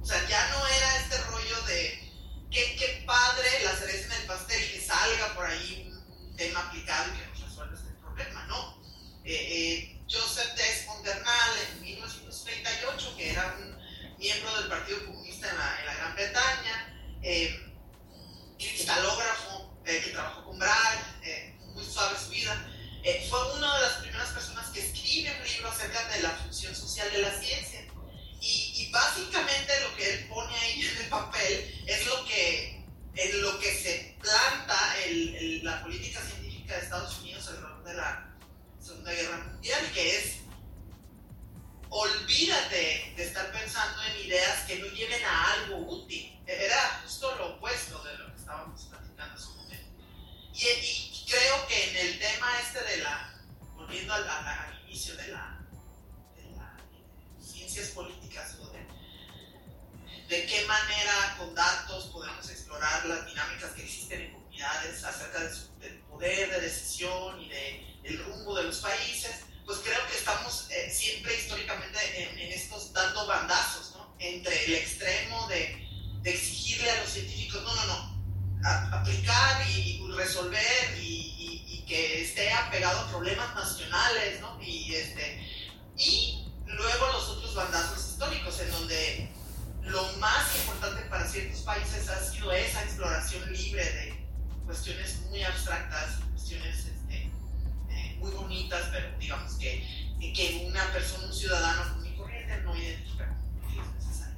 [0.02, 2.12] O sea, ya no era este rollo de
[2.52, 7.14] qué, qué padre la cereza en el pastel que salga por ahí un tema aplicado
[7.14, 8.82] y que nos resuelva este problema, ¿no?
[9.24, 13.78] Eh, eh Joseph Des Mondernal en 1938, que era un
[14.18, 17.74] miembro del Partido Comunista en la, Gran Bretaña, eh,
[18.58, 22.56] cristalógrafo, eh, que trabajó con Braille, eh, muy suave su vida,
[23.04, 26.76] eh, fue una de las primeras personas que escribe un libro acerca de la función
[26.76, 27.82] social de la ciencia.
[28.42, 32.84] Y, básicamente lo que él pone ahí en el papel es lo que,
[33.16, 38.25] en lo que se planta el, la política científica de Estados Unidos alrededor de la
[38.86, 40.36] Segunda Guerra Mundial, que es
[41.90, 46.40] olvídate de estar pensando en ideas que no lleven a algo útil.
[46.46, 50.04] Era justo lo opuesto de lo que estábamos platicando hace un momento.
[50.54, 53.34] Y, creo que en el tema este de la,
[53.74, 54.24] volviendo al,
[54.88, 55.60] inicio de la,
[56.36, 58.86] de ciencias políticas, de,
[60.28, 65.40] de qué manera con datos podemos explorar las dinámicas que existen en comunidades acerca
[65.80, 70.68] del poder de decisión y de el rumbo de los países, pues creo que estamos
[70.70, 74.16] eh, siempre históricamente en, estos dando bandazos, ¿no?
[74.20, 75.88] Entre el extremo de,
[76.22, 82.52] de, exigirle a los científicos, no, no, no, aplicar y, resolver y, y, que esté
[82.52, 84.58] apegado a problemas nacionales, ¿no?
[84.62, 85.46] Y, este,
[85.98, 89.30] y luego los otros bandazos históricos, en donde
[89.82, 94.26] lo más importante para ciertos países ha sido esa exploración libre de
[94.66, 96.95] cuestiones muy abstractas, cuestiones
[98.26, 99.84] muy bonitas, pero digamos que,
[100.20, 103.36] que una persona, un ciudadano muy corriente no identifica
[103.70, 104.36] es necesario.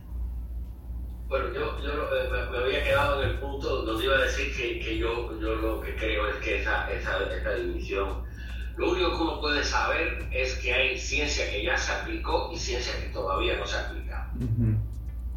[1.27, 4.79] Bueno, yo, yo eh, me, había quedado en el punto donde iba a decir que,
[4.79, 8.25] que yo, yo lo que creo es que esa, esa, esa división,
[8.75, 12.57] lo único que uno puede saber es que hay ciencia que ya se aplicó y
[12.57, 14.31] ciencia que todavía no se ha aplicado.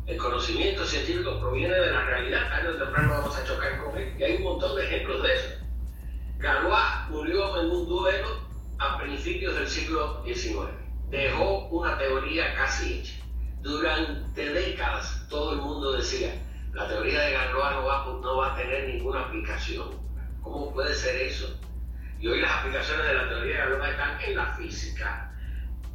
[0.06, 4.12] El conocimiento científico proviene de la realidad, tarde o temprano vamos a chocar con él,
[4.18, 5.59] y hay un montón de ejemplos de eso.
[6.40, 8.28] Galois murió en un duelo
[8.78, 10.70] a principios del siglo XIX.
[11.10, 13.22] Dejó una teoría casi hecha.
[13.60, 18.56] Durante décadas todo el mundo decía, la teoría de Galois no va, no va a
[18.56, 19.90] tener ninguna aplicación.
[20.40, 21.60] ¿Cómo puede ser eso?
[22.18, 25.34] Y hoy las aplicaciones de la teoría de Galois están en la física,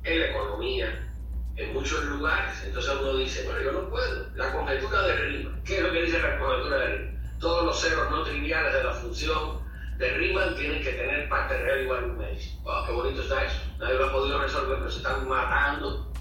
[0.03, 1.11] en la economía,
[1.55, 2.63] en muchos lugares.
[2.63, 4.29] Entonces uno dice, bueno, yo no puedo.
[4.35, 7.39] La conjetura de Riemann, ¿qué es lo que dice la conjetura de Riemann?
[7.39, 9.64] Todos los ceros no triviales de la función
[9.97, 13.57] de Riemann tienen que tener parte real igual un dice, oh, qué bonito está eso.
[13.79, 16.11] Nadie lo ha podido resolver, pero se están matando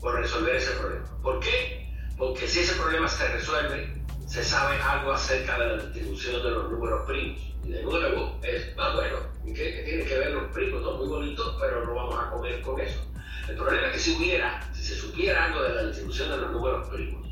[0.00, 1.06] por resolver ese problema.
[1.22, 1.92] ¿Por qué?
[2.16, 6.70] Porque si ese problema se resuelve, se sabe algo acerca de la distribución de los
[6.70, 7.40] números primos.
[7.64, 9.16] Y de nuevo, es más bueno.
[9.44, 10.82] ¿Y qué, tienen que ver los primos?
[10.82, 13.00] No, muy bonito, pero no vamos a comer con eso.
[13.48, 16.52] El problema es que si hubiera, si se supiera algo de la distribución de los
[16.52, 17.26] números primos,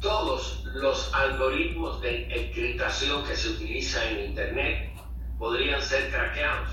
[0.00, 4.91] todos los algoritmos de encriptación que se utilizan en Internet
[5.42, 6.68] podrían ser craqueados.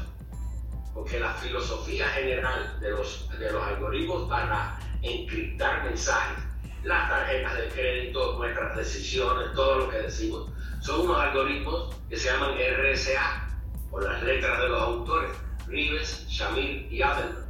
[0.94, 6.44] Porque la filosofía general de los, de los algoritmos para encriptar mensajes,
[6.84, 10.52] las tarjetas de crédito, nuestras decisiones, todo lo que decimos,
[10.82, 13.50] son unos algoritmos que se llaman RSA,
[13.90, 15.32] por las letras de los autores,
[15.66, 17.46] Rives, Shamir y Adelman.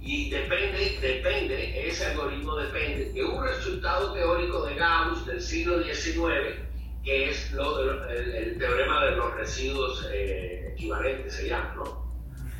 [0.00, 6.65] Y depende, depende, ese algoritmo depende de un resultado teórico de Gauss del siglo XIX,
[7.06, 12.04] que es el, teorema de los residuos eh, equivalentes, se llama, ¿no?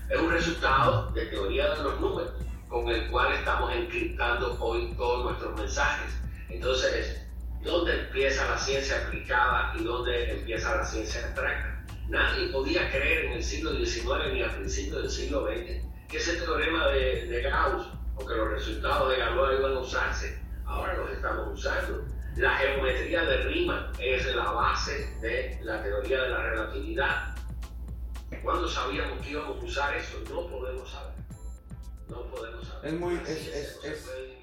[0.09, 2.33] Es un resultado de teoría de los números,
[2.69, 6.15] con el cual estamos encriptando hoy todos nuestros mensajes.
[6.49, 7.27] Entonces,
[7.65, 11.85] ¿dónde empieza la ciencia aplicada y dónde empieza la ciencia abstracta?
[12.09, 16.37] Nadie podía creer en el siglo XIX ni al principio del siglo XX que ese
[16.37, 20.39] teorema de, de Gauss o que los resultados de Galois iban a usarse.
[20.65, 22.05] Ahora los estamos usando.
[22.37, 27.35] La geometría de Riemann es la base de la teoría de la relatividad.
[28.43, 30.19] ¿Cuándo sabíamos que íbamos a usar eso?
[30.29, 31.15] No podemos saber.
[32.09, 32.93] No podemos saber.
[32.93, 33.15] Es muy.
[33.15, 34.37] Es, es, este,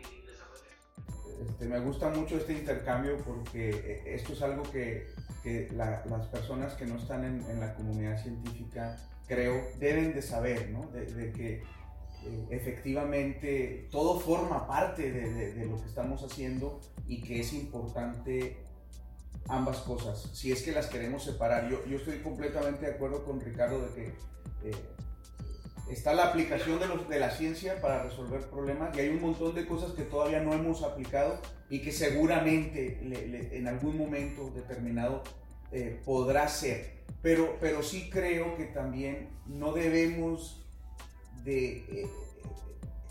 [1.65, 6.73] me gusta mucho este intercambio porque eh, esto es algo que, que la, las personas
[6.73, 10.87] que no están en, en la comunidad científica creo, deben de saber, ¿no?
[10.87, 11.63] De, que eh,
[12.49, 18.57] efectivamente todo forma parte de, de, lo que estamos haciendo y que es importante
[19.47, 21.69] ambas cosas, si es que las queremos separar.
[21.69, 24.05] Yo, yo estoy completamente de acuerdo con Ricardo de que
[24.69, 24.75] eh,
[25.89, 29.53] está la aplicación de, los, de la ciencia para resolver problemas y hay un montón
[29.55, 32.99] de cosas que todavía no hemos aplicado y que seguramente
[33.57, 35.23] en algún momento determinado
[35.71, 37.03] eh, podrá ser.
[37.21, 40.62] Pero, pero sí creo que también no debemos
[41.43, 42.09] de eh,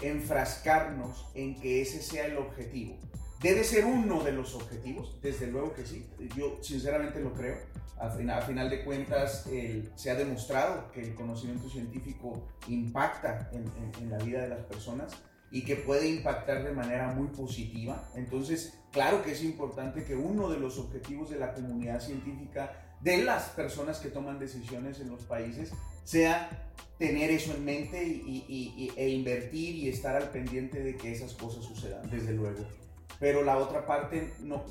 [0.03, 2.97] enfrascarnos en que ese sea el objetivo.
[3.43, 6.07] Debe ser uno de los objetivos, desde luego que sí.
[6.37, 7.57] Yo sinceramente lo creo.
[7.99, 9.49] A final, de cuentas,
[9.95, 15.13] se ha demostrado que el conocimiento científico impacta en, la vida de las personas
[15.53, 18.09] y que puede impactar de manera muy positiva.
[18.17, 23.23] Entonces, claro que es importante que uno de los objetivos de la comunidad científica de
[23.23, 25.73] las personas que toman decisiones en los países
[26.05, 31.33] sea tener eso en mente y, e invertir y estar al pendiente de que esas
[31.33, 32.65] cosas sucedan, desde luego.
[33.19, 34.65] Pero la otra parte no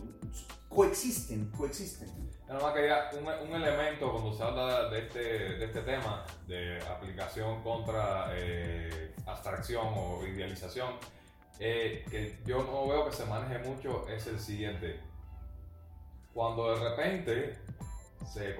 [0.69, 2.07] coexisten, coexisten.
[2.47, 6.79] Nada más quería un, un, elemento cuando se habla de este, de este tema de
[6.83, 10.93] aplicación contra eh, abstracción o idealización,
[11.59, 15.01] eh, que yo no veo que se maneje mucho es el siguiente.
[16.33, 17.57] Cuando de repente
[18.25, 18.55] se,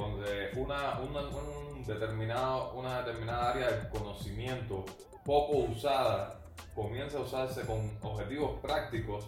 [0.56, 4.86] una, una, un determinado, una determinada área de conocimiento
[5.26, 6.40] poco usada
[6.76, 9.28] comienza a usarse con objetivos prácticos,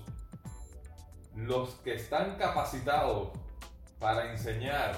[1.35, 3.29] los que están capacitados
[3.99, 4.95] para enseñar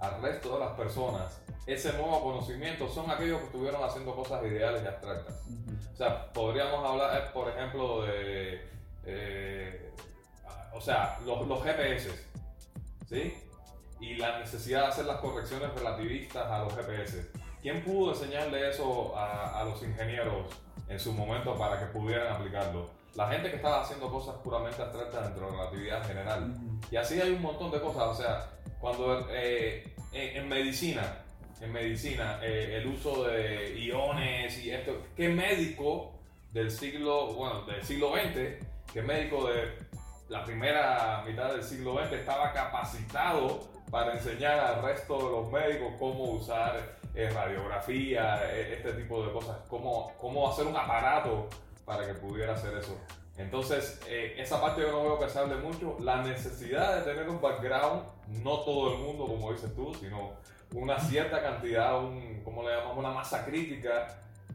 [0.00, 4.82] al resto de las personas ese nuevo conocimiento son aquellos que estuvieron haciendo cosas ideales
[4.82, 5.34] y abstractas.
[5.92, 8.68] O sea, podríamos hablar, eh, por ejemplo, de,
[9.06, 9.90] eh,
[10.74, 12.10] o sea, los, los GPS,
[13.08, 13.34] ¿sí?
[14.04, 17.30] Y la necesidad de hacer las correcciones relativistas a los GPS.
[17.62, 20.52] ¿Quién pudo enseñarle eso a, a los ingenieros
[20.88, 22.90] en su momento para que pudieran aplicarlo?
[23.14, 26.54] La gente que estaba haciendo cosas puramente abstractas dentro de la relatividad general.
[26.90, 28.02] Y así hay un montón de cosas.
[28.02, 31.22] O sea, cuando eh, en, medicina,
[31.60, 36.12] en medicina, eh, el uso de iones y esto, ¿qué médico
[36.52, 39.72] del siglo, bueno, del siglo XX, qué médico de
[40.28, 45.92] la primera mitad del siglo XX estaba capacitado para enseñar al resto de los médicos
[45.98, 51.48] cómo usar eh, radiografía, eh, este tipo de cosas, cómo, cómo hacer un aparato
[51.84, 52.98] para que pudiera hacer eso.
[53.36, 55.96] Entonces, eh, esa parte yo no veo que se hable mucho.
[56.00, 58.02] La necesidad de tener un background,
[58.42, 60.32] no todo el mundo, como dices tú, sino
[60.72, 62.98] una cierta cantidad, un, ¿cómo le llamamos?
[62.98, 64.08] Una masa crítica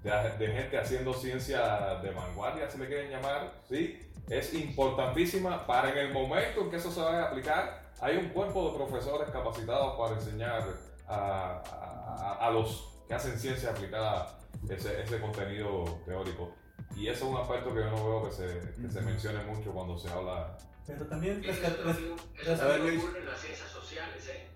[0.03, 3.99] de, gente haciendo ciencia de vanguardia, si le quieren llamar, ¿sí?
[4.29, 8.29] Es importantísima para en el momento en que eso se vaya a aplicar, hay un
[8.29, 10.63] cuerpo de profesores capacitados para enseñar
[11.07, 14.37] a, a, los que hacen ciencia aplicada
[14.69, 16.53] ese, ese, contenido teórico.
[16.95, 19.71] Y eso es un aspecto que yo no veo que se, que se mencione mucho
[19.71, 20.57] cuando se habla.
[20.85, 24.47] Pero también eso, ocurre en las ciencias sociales, ¿eh?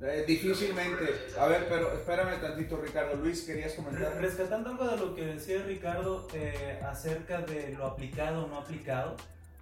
[0.00, 1.04] Eh, difícilmente.
[1.38, 3.16] A ver, pero espérame tantito, Ricardo.
[3.16, 4.20] Luis, ¿querías comentar?
[4.20, 9.16] Rescatando algo de lo que decía Ricardo eh, acerca de lo aplicado o no aplicado,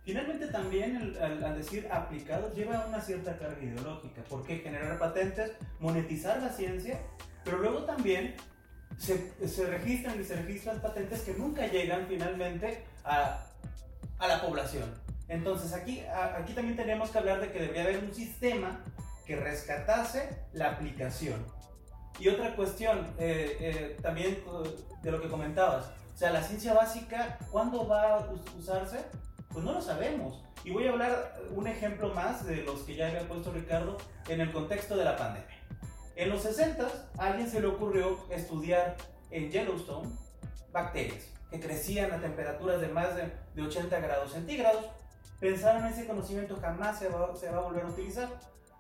[0.04, 6.48] Finalmente también al, decir aplicado lleva una cierta carga ideológica, porque generar patentes, monetizar la
[6.48, 7.00] ciencia,
[7.44, 8.34] pero luego también
[8.98, 13.46] se, se registran y se registran patentes que nunca llegan finalmente a,
[14.18, 14.92] a la población.
[15.28, 16.02] Entonces aquí,
[16.36, 18.80] aquí también tenemos que hablar de que debería haber un sistema
[19.24, 21.44] que rescatase la aplicación.
[22.18, 24.42] Y otra cuestión, eh, eh, también
[25.02, 28.98] de lo que comentabas, o sea, la ciencia básica, ¿cuándo va a usarse?
[29.52, 30.42] Pues no lo sabemos.
[30.64, 33.98] Y voy a hablar un ejemplo más de los que ya había puesto Ricardo
[34.28, 35.58] en el contexto de la pandemia.
[36.16, 36.86] En los 60
[37.18, 38.96] a alguien se le ocurrió estudiar
[39.30, 40.08] en Yellowstone
[40.72, 44.86] bacterias que crecían a temperaturas de más de, de 80 grados centígrados.
[45.38, 48.28] Pensaron ese conocimiento jamás se va, se va, a volver a utilizar.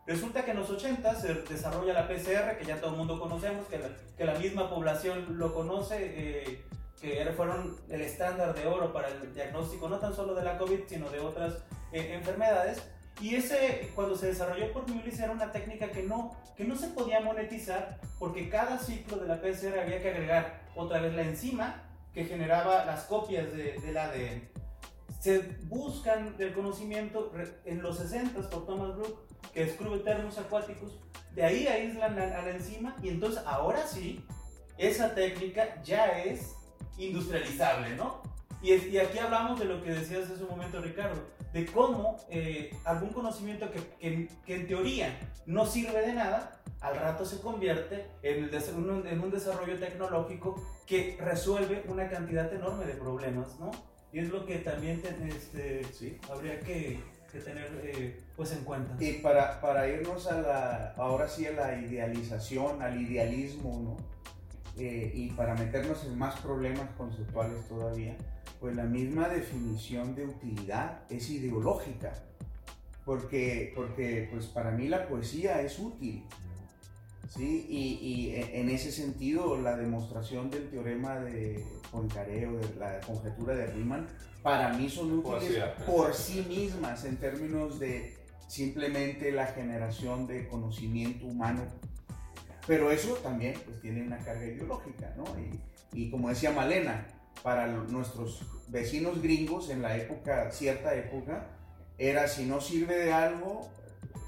[0.06, 3.66] Resulta que en los 80 se desarrolla la PCR, que ya todo el mundo conocemos,
[3.66, 6.64] que la, que la misma población lo conoce, eh,
[7.02, 10.84] que fueron el estándar de oro para el diagnóstico no tan solo de la COVID,
[10.86, 11.54] sino de otras
[11.90, 12.80] eh, enfermedades.
[13.20, 16.88] Y ese, cuando se desarrolló por Mulis, era una técnica que no, que no se
[16.88, 21.82] podía monetizar porque cada ciclo de la PCR había que agregar otra vez la enzima
[22.14, 24.48] que generaba las copias de, del ADN.
[25.20, 27.32] Se buscan el conocimiento
[27.64, 30.98] en los 60 por Thomas Brook, que descubre termos acuáticos,
[31.34, 34.24] de ahí aíslan a, a la enzima y entonces ahora sí,
[34.78, 36.54] esa técnica ya es
[36.98, 38.22] industrializable, ¿no?
[38.62, 41.20] Y, y, aquí hablamos de lo que decías hace un momento, Ricardo,
[41.52, 46.96] de cómo eh, algún conocimiento que, que, que, en teoría no sirve de nada, al
[46.96, 52.94] rato se convierte en, el, en, un desarrollo tecnológico que resuelve una cantidad enorme de
[52.94, 53.70] problemas, ¿no?
[54.12, 56.18] Y es lo que también este, sí.
[56.30, 58.94] habría que, que tener eh, pues en cuenta.
[59.02, 63.96] Y para, para irnos a la, ahora sí a la idealización, al idealismo, ¿no?
[64.78, 68.16] Eh, y para meternos en más problemas conceptuales todavía,
[68.58, 72.12] pues la misma definición de utilidad es ideológica,
[73.04, 76.24] porque, porque pues para mí la poesía es útil.
[77.28, 77.66] ¿sí?
[77.68, 83.54] Y, y en ese sentido, la demostración del teorema de Poincaré o de la conjetura
[83.54, 84.06] de Riemann,
[84.42, 88.16] para mí son útiles por sí mismas en términos de
[88.48, 91.62] simplemente la generación de conocimiento humano
[92.66, 95.24] pero eso también pues, tiene una carga ideológica, ¿no?
[95.92, 97.06] Y, como decía Malena,
[97.42, 101.48] para nuestros vecinos gringos en la época, cierta época,
[101.98, 103.68] era si no sirve de algo,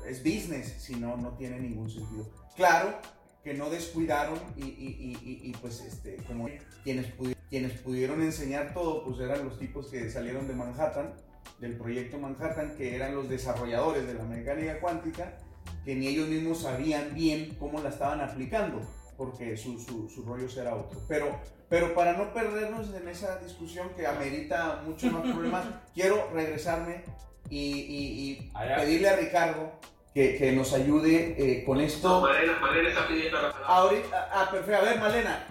[0.06, 2.28] es business, si no, no tiene ningún sentido.
[2.54, 2.98] Claro
[3.42, 6.48] que no descuidaron y pues este, como
[6.84, 7.06] quienes,
[7.48, 11.14] quienes pudieron enseñar todo, pues eran los tipos que salieron de Manhattan,
[11.60, 15.38] del proyecto Manhattan, que eran los desarrolladores de la mecánica cuántica,
[15.84, 18.80] que ni ellos mismos sabían bien cómo la estaban aplicando,
[19.16, 21.00] porque su, su, su rollo era otro.
[21.08, 21.38] Pero,
[21.68, 27.04] pero para no perdernos en esa discusión que amerita muchos más problemas, quiero regresarme
[27.50, 29.72] y, y, y pedirle a Ricardo
[30.14, 32.08] que, que nos ayude eh, con esto.
[32.08, 33.74] No, Malena, Malena está pidiendo la palabra.
[33.74, 34.80] Ahorita, ah, perfecto.
[34.80, 35.46] A ver, Malena.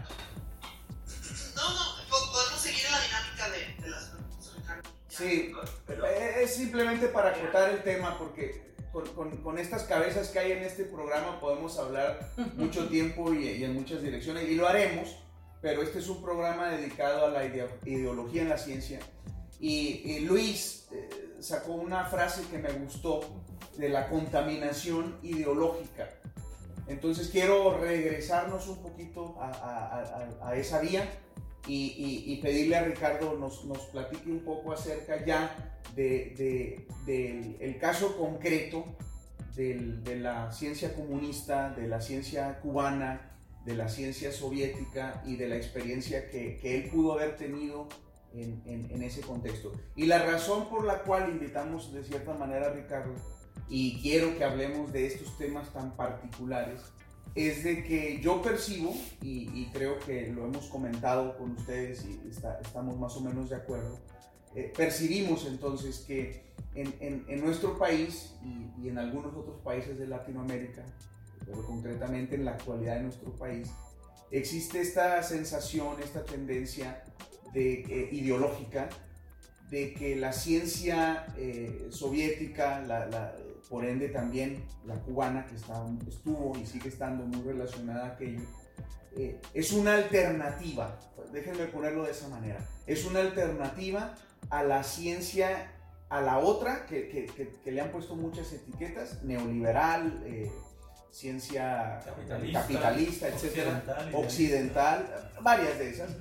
[1.56, 4.90] No, no, podemos seguir la dinámica de, de las preguntas, Ricardo.
[5.10, 5.54] Sí,
[6.42, 10.86] es simplemente para acotar el tema, porque con, con, estas cabezas que hay en este
[10.86, 15.18] programa podemos hablar mucho tiempo y, y, en muchas direcciones, y lo haremos,
[15.62, 19.00] pero este es un programa dedicado a la ideología en la ciencia.
[19.60, 23.22] Y, y Luis eh, sacó una frase que me gustó
[23.78, 26.10] de la contaminación ideológica.
[26.88, 31.10] Entonces quiero regresarnos un poquito a, a, a, a esa vía
[31.68, 37.78] y, y, pedirle a Ricardo nos, nos platique un poco acerca ya del de, el
[37.78, 38.86] caso concreto
[39.56, 43.34] de la ciencia comunista, de la ciencia cubana,
[43.66, 47.88] de la ciencia soviética y de la experiencia que, que él pudo haber tenido
[48.34, 49.72] en, en, en, ese contexto.
[49.96, 53.14] Y la razón por la cual invitamos de cierta manera a Ricardo
[53.70, 56.82] y quiero que hablemos de estos temas tan particulares
[57.36, 62.98] es de que yo percibo, y, creo que lo hemos comentado con ustedes y estamos
[63.00, 64.00] más o menos de acuerdo,
[64.56, 66.44] eh, percibimos entonces que
[66.76, 70.84] en, en, nuestro país y, y, en algunos otros países de Latinoamérica,
[71.46, 73.70] pero concretamente en la actualidad de nuestro país,
[74.32, 77.04] existe esta sensación, esta tendencia
[77.54, 78.90] de, eh, ideológica
[79.70, 83.36] de que la ciencia eh, soviética, la,
[83.74, 88.42] por ende también la cubana, que está, estuvo y sigue estando muy relacionada a aquello,
[89.18, 91.00] eh, es una alternativa,
[91.32, 94.14] déjenme ponerlo de esa manera, es una alternativa
[94.52, 95.72] a la ciencia,
[96.10, 97.26] a la otra, que, que,
[97.64, 100.52] que le han puesto muchas etiquetas, neoliberal, eh,
[101.10, 106.12] ciencia capitalista, capitalista etcétera, occidental, occidental, varias de esas,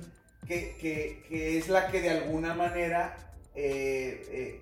[0.47, 3.15] que, que, es la que de alguna manera
[3.53, 4.59] eh,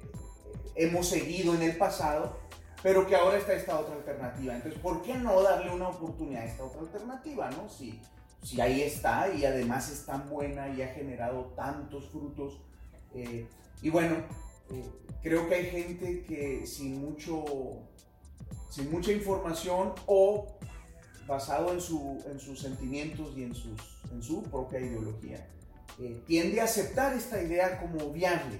[0.76, 2.41] hemos seguido en el pasado,
[2.84, 4.56] pero que ahora está esta otra alternativa.
[4.56, 7.50] Entonces, ¿por qué no darle una oportunidad a esta otra alternativa?
[7.52, 7.70] ¿no?
[7.70, 8.00] Si,
[8.42, 12.60] si ahí está y además es tan buena y ha generado tantos frutos
[13.14, 13.48] eh,
[13.82, 14.16] y bueno,
[14.70, 14.90] eh,
[15.22, 17.44] creo que hay gente que sin, mucho,
[18.70, 20.48] sin mucha información o
[21.28, 25.48] basado en, su, en sus sentimientos y en, sus, en su propia ideología,
[26.00, 28.60] eh, tiende a aceptar esta idea como viable.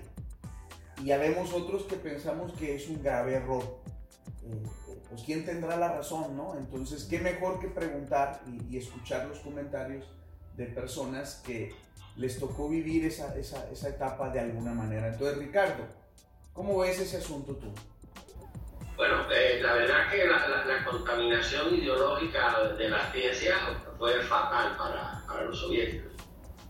[1.02, 3.81] Y ya vemos otros que pensamos que es un grave error.
[5.10, 6.56] Pues quién tendrá la razón, ¿no?
[6.58, 10.06] Entonces, qué mejor que preguntar y, escuchar los comentarios
[10.56, 11.74] de personas que
[12.16, 15.08] les tocó vivir esa, esa, esa etapa de alguna manera.
[15.08, 15.86] Entonces, Ricardo,
[16.54, 17.74] ¿cómo ves ese asunto tú?
[18.96, 23.56] Bueno, eh, la verdad que la, contaminación ideológica de la ciencia
[23.98, 26.12] fue fatal para, para los soviéticos.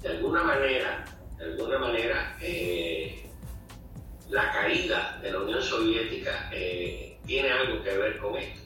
[0.02, 1.06] De alguna manera,
[1.38, 3.30] de alguna manera, eh,
[4.30, 8.60] la caída de la Unión Soviética eh, tiene algo que ver con esto.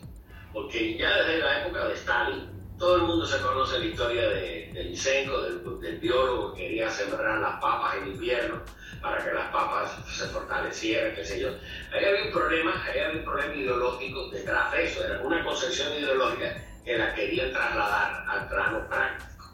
[0.52, 2.50] Porque ya desde la época de Stalin,
[2.80, 6.90] todo el mundo se conoce la historia de, de Lysenko, del, del, biólogo que quería
[6.90, 8.60] sembrar las papas en invierno
[9.04, 11.50] para que las papas se fortalecieran, qué sé yo.
[11.94, 16.56] Ahí había un problema, había un problema ideológico detrás de eso, era una concepción ideológica
[16.84, 19.46] que la querían trasladar al plano práctico.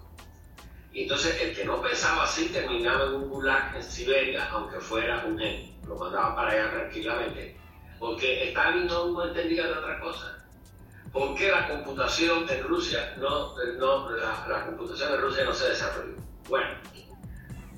[0.93, 5.26] Y entonces el que no pensaba así terminaba en un gulag en Siberia, aunque fuera
[5.26, 7.61] un genio, lo mandaban para allá tranquilamente,
[8.02, 10.38] porque Stalin no, entendía de otra cosa.
[11.14, 15.70] ¿Por qué la computación en Rusia no, no la, la computación en Rusia no se
[15.70, 16.16] desarrolló?
[16.49, 16.68] Bueno,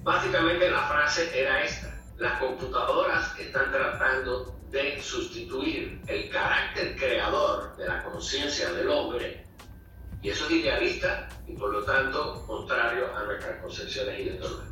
[0.03, 1.97] Básicamente la frase era esta.
[2.17, 9.45] Las computadoras están tratando de sustituir el carácter creador de la conciencia del hombre
[10.21, 14.67] y eso es idealista y por lo tanto contrario a nuestras concepciones ideológicas.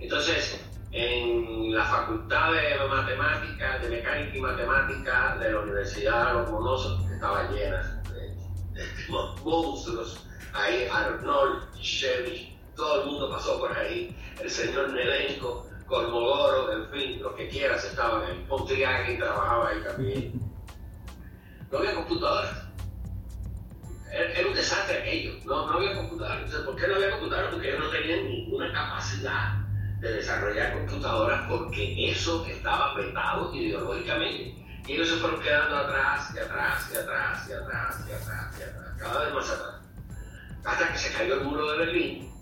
[0.00, 0.58] Entonces,
[0.92, 7.08] en la Facultad de Matemáticas, de Mecánica y Matemática de la Universidad de los Monosos,
[7.08, 8.36] que estaba llena de,
[9.42, 16.88] monstruos, ahí Arnold, Chevy, todo el mundo pasó por ahí, el señor Nedenko, Colmogoro, en
[16.90, 20.32] fin, lo que quieras estaban en Pontriagui trabajaba ahí también.
[21.70, 22.68] No había computadoras.
[24.10, 26.50] Era, un desastre aquello, no, no había computadoras.
[26.50, 27.50] ¿por qué no había computadoras?
[27.52, 29.61] Porque ellos no tenían ninguna capacidad
[30.02, 34.54] de desarrollar computadoras porque eso estaba vetado ideológicamente.
[34.86, 38.62] Y ellos se fueron quedando atrás, y atrás, y atrás, y atrás, y atrás, y
[38.62, 39.74] atrás, cada vez más atrás.
[40.64, 42.32] Hasta que se cayó el muro de Berlín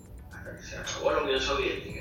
[0.63, 2.01] se acabó la Unión Soviética.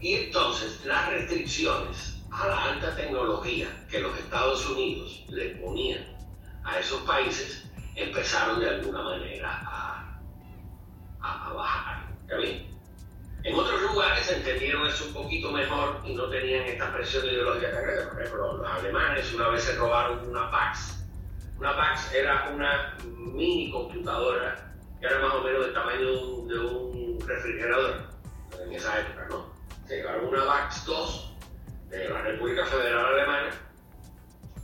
[0.00, 6.04] Y entonces las restricciones a la alta tecnología que los Estados Unidos le ponían
[6.64, 10.20] a esos países empezaron de alguna manera a,
[11.20, 12.06] a, bajar.
[13.46, 17.82] En otros lugares entendieron eso un poquito mejor y no tenían esta presión ideológica tan
[17.84, 18.06] grande.
[18.06, 21.04] Por ejemplo, los alemanes una vez se robaron una PAX.
[21.56, 27.18] Una PAX era una mini computadora que era más o menos del tamaño de un
[27.24, 28.00] refrigerador
[28.64, 29.54] en esa época, ¿no?
[29.86, 31.34] Se llevaron una PAX 2
[31.90, 33.50] de la República Federal Alemana,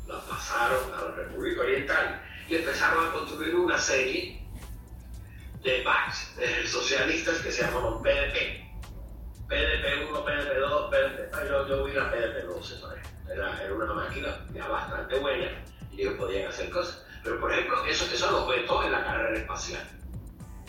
[0.08, 4.44] la pasaron a la República Oriental y empezaron a construir una serie
[5.62, 8.61] de PACs de socialistas que se llamaban BDP
[9.52, 13.02] PDP1, PDP2, PDP3, yo, yo vi la PDP12.
[13.30, 15.50] Era, era, una máquina bastante buena
[15.90, 17.04] y ellos podían hacer cosas.
[17.22, 19.82] Pero por ejemplo, eso, eso los vetos en la carrera espacial.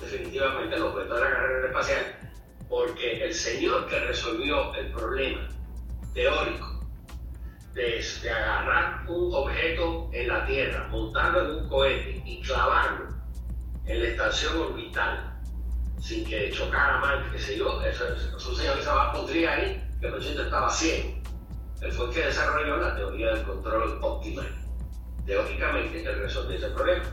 [0.01, 2.19] Definitivamente los vetos en la carrera espacial.
[2.67, 5.47] Porque el señor que resolvió el problema
[6.13, 6.81] teórico
[7.73, 13.07] de, de, agarrar un objeto en la Tierra, montarlo en un cohete y clavarlo
[13.85, 15.32] en la estación orbital
[15.99, 19.81] sin que chocara mal, qué sé yo, eso, es un señor que se llama Podriari,
[19.99, 21.23] que por cierto estaba ciego.
[21.81, 24.47] Él fue el que desarrolló la teoría del control optimal.
[25.25, 27.03] Teóricamente, él resolvió ese problema.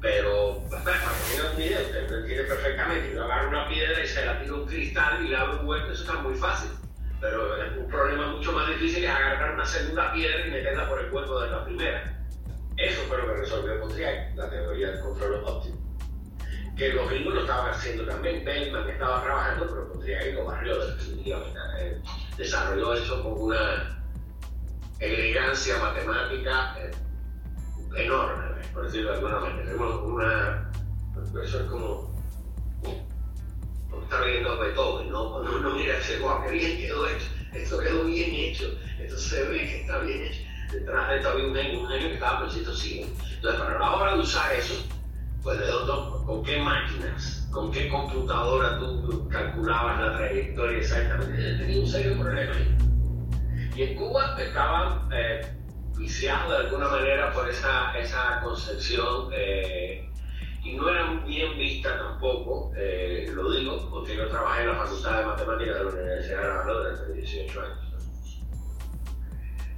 [0.00, 3.14] Pero, para que un video, usted lo entiende perfectamente.
[3.14, 5.90] Yo agarro una piedra y se la tiro un cristal y le abro un hueco,
[5.90, 6.70] eso está muy fácil.
[7.20, 11.00] Pero es un problema mucho más difícil es agarrar una segunda piedra y meterla por
[11.00, 12.24] el cuerpo de la primera.
[12.78, 15.79] Eso fue lo que resolvió Pontiac, la teoría del control óptimo.
[16.80, 18.42] Que los gringos lo estaban haciendo también.
[18.42, 21.60] Feynman estaba trabajando, pero Pontiac lo barrió definitivamente.
[22.38, 24.02] Desarrolló eso con una
[24.98, 26.90] elegancia matemática eh,
[27.96, 29.74] enorme por decirlo de alguna manera.
[29.74, 30.70] Una,
[31.42, 32.10] eso es como,
[34.02, 35.32] estar viendo Beethoven, ¿no?
[35.32, 39.44] Cuando uno mira ese guau, que bien quedó hecho, esto quedó bien hecho, esto se
[39.44, 40.40] ve que está bien hecho.
[40.72, 43.14] Detrás de esto había un genio, un genio que estaba preciso sí.
[43.34, 44.74] Entonces, para la hora de usar eso,
[45.42, 51.80] pues de dónde, con qué máquinas, con qué computadora tú calculabas la trayectoria exactamente, tenía
[51.80, 52.76] un serio problema ahí.
[53.76, 55.40] Y en Cuba estaban eh,
[55.96, 60.10] viciado de alguna manera por esa, esa concepción eh,
[60.62, 65.18] y no era bien vista tampoco, eh, lo digo porque yo trabajé en la Facultad
[65.18, 67.78] de Matemáticas de la Universidad de Navarra durante 18 años.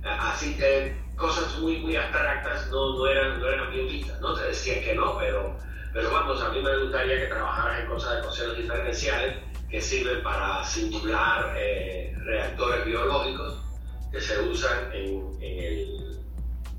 [0.04, 4.34] Así que cosas muy, muy abstractas no, no, eran, no eran bien vistas, ¿no?
[4.34, 5.56] Te decían que no, pero,
[5.92, 9.36] Pero vamos, a mí me gustaría que trabajaras en cosas de ecuaciones diferenciales
[9.70, 13.62] que sirven para simular eh, reactores biológicos
[14.10, 15.04] que se usan en,
[15.40, 16.18] el,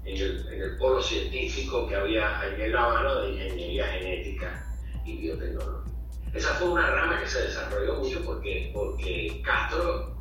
[0.06, 4.66] en, el, en, el, polo científico que había en La Habana de ingeniería genética
[5.06, 5.94] y biotecnología.
[6.34, 10.13] Esa fue una rama que se desarrolló mucho porque, porque Castro,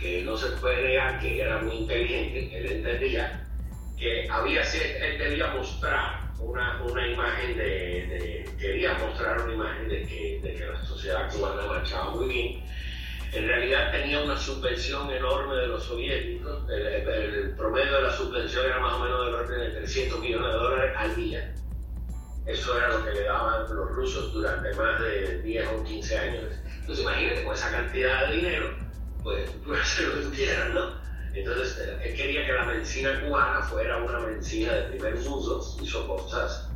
[0.00, 3.44] que no se puede negar que era muy inteligente, él entendía
[3.98, 10.02] que había, él debía mostrar una, una imagen de, de, quería mostrar una imagen de
[10.06, 12.64] que, de que la sociedad cubana marchaba muy bien.
[13.32, 18.64] En realidad tenía una subvención enorme de los soviéticos, el, el, promedio de la subvención
[18.64, 21.54] era más o menos del orden de 300 millones de dólares al día.
[22.46, 26.44] Eso era lo que le daban los rusos durante más de 10 o 15 años.
[26.80, 28.77] Entonces imagínate, con esa cantidad de dinero,
[29.22, 29.50] pues
[29.82, 31.08] hacer lo quieras, ¿no?
[31.34, 36.68] Entonces, él quería que la medicina cubana fuera una medicina de primer mundo, hizo cosas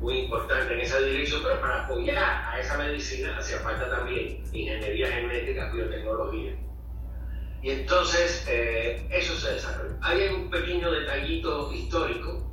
[0.00, 5.12] muy importantes en esa dirección, pero para apoyar a esa medicina hacía falta también ingeniería
[5.12, 6.56] genética, biotecnología.
[7.62, 9.94] Y entonces, eh, eso se desarrolló.
[10.00, 12.50] Hay un pequeño detallito histórico,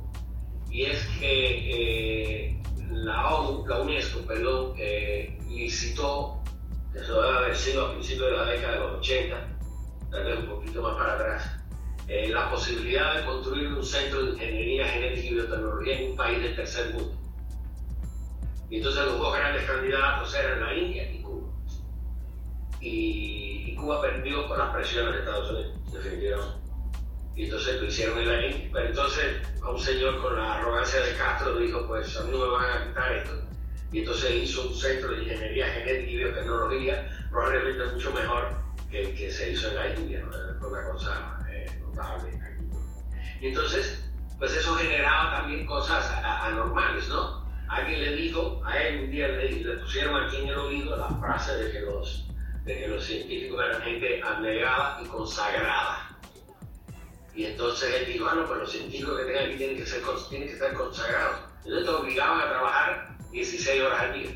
[0.70, 6.37] y es que eh, la ONU, la UNESCO, perdón, eh, licitó,
[7.00, 9.48] eso debe haber sido a principios de la década de los 80,
[10.10, 11.58] tal vez un poquito más para atrás,
[12.08, 16.42] eh, la posibilidad de construir un centro de ingeniería genética y biotecnología en un país
[16.42, 17.14] del tercer mundo.
[18.70, 21.48] Y entonces los dos grandes candidatos eran la India y Cuba.
[22.80, 26.58] Y, Cuba perdió con las presiones de Estados Unidos, definitivamente.
[27.36, 28.70] Y entonces lo hicieron en la India.
[28.72, 32.38] Pero entonces a un señor con la arrogancia de Castro dijo, pues a mí no
[32.38, 33.47] me van a quitar esto.
[33.92, 38.50] Y entonces hizo un centro de ingeniería genética y biotecnología, probablemente mucho mejor
[38.90, 40.68] que, que se hizo en la India, ¿no?
[40.68, 42.38] una cosa eh, notable.
[43.40, 44.04] Y entonces,
[44.38, 47.46] pues eso generaba también cosas anormales, ¿no?
[47.68, 51.08] Alguien le dijo, a él un día le, le pusieron aquí en el oído la
[51.20, 52.28] frase de que los,
[52.64, 56.16] de que los científicos eran gente abnegada y consagrada.
[57.34, 60.48] Y entonces él dijo, bueno, pues los científicos que tengan aquí tienen que, ser, tienen
[60.48, 61.40] que estar consagrados.
[61.64, 64.30] Entonces te obligaban a trabajar 16 horas al día.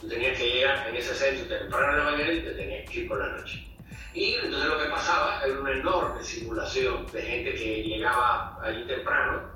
[0.00, 3.00] Tú tenías que llegar en ese centro temprano en la mañana y te tenías que
[3.00, 3.68] ir por la noche.
[4.14, 9.50] Y entonces lo que pasaba era una enorme simulación de gente que llegaba allí temprano,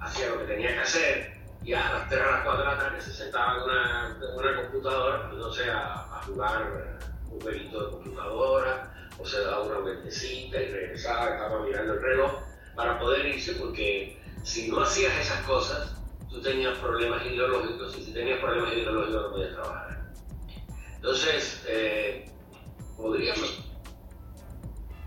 [0.00, 2.78] hacía lo que tenía que hacer y a las 3 a las 4 de la
[2.78, 6.98] tarde se sentaba en una, una computadora, no sé, a, a, jugar
[7.28, 12.32] un jueguito de computadora o se daba una vueltecita y regresaba, estaba mirando el reloj
[12.76, 15.96] para poder irse porque si no hacías esas cosas,
[16.36, 20.12] tú tenías problemas ideológicos y si tenías problemas ideológicos no podías trabajar.
[20.96, 22.30] Entonces, eh,
[22.96, 23.64] podríamos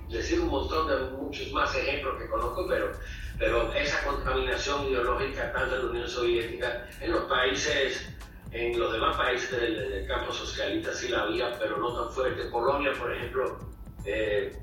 [0.10, 2.92] decir un montón de muchos más ejemplos que conozco, pero,
[3.38, 8.12] pero esa contaminación ideológica tanto en la Unión Soviética, en los países,
[8.52, 12.46] en los demás países del, campo socialista sí la había, pero no tan fuerte.
[12.46, 13.60] Polonia, por ejemplo,
[14.04, 14.58] eh,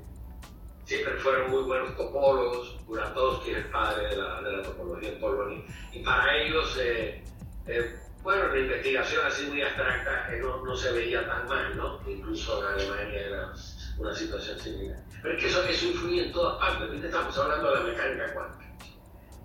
[0.87, 5.19] siempre fueron muy buenos topólogos, Kuratowski es el padre de la, de la topología en
[5.19, 7.21] Polonia, y para ellos, eh,
[7.67, 11.99] eh, bueno, la investigación así muy abstracta no, no, se veía tan mal, ¿no?
[12.07, 13.53] Incluso en Alemania era
[13.97, 14.97] una situación similar.
[15.21, 17.07] Pero es que eso, eso influye en todas partes, ¿viste?
[17.07, 18.65] estamos hablando de la mecánica cuántica.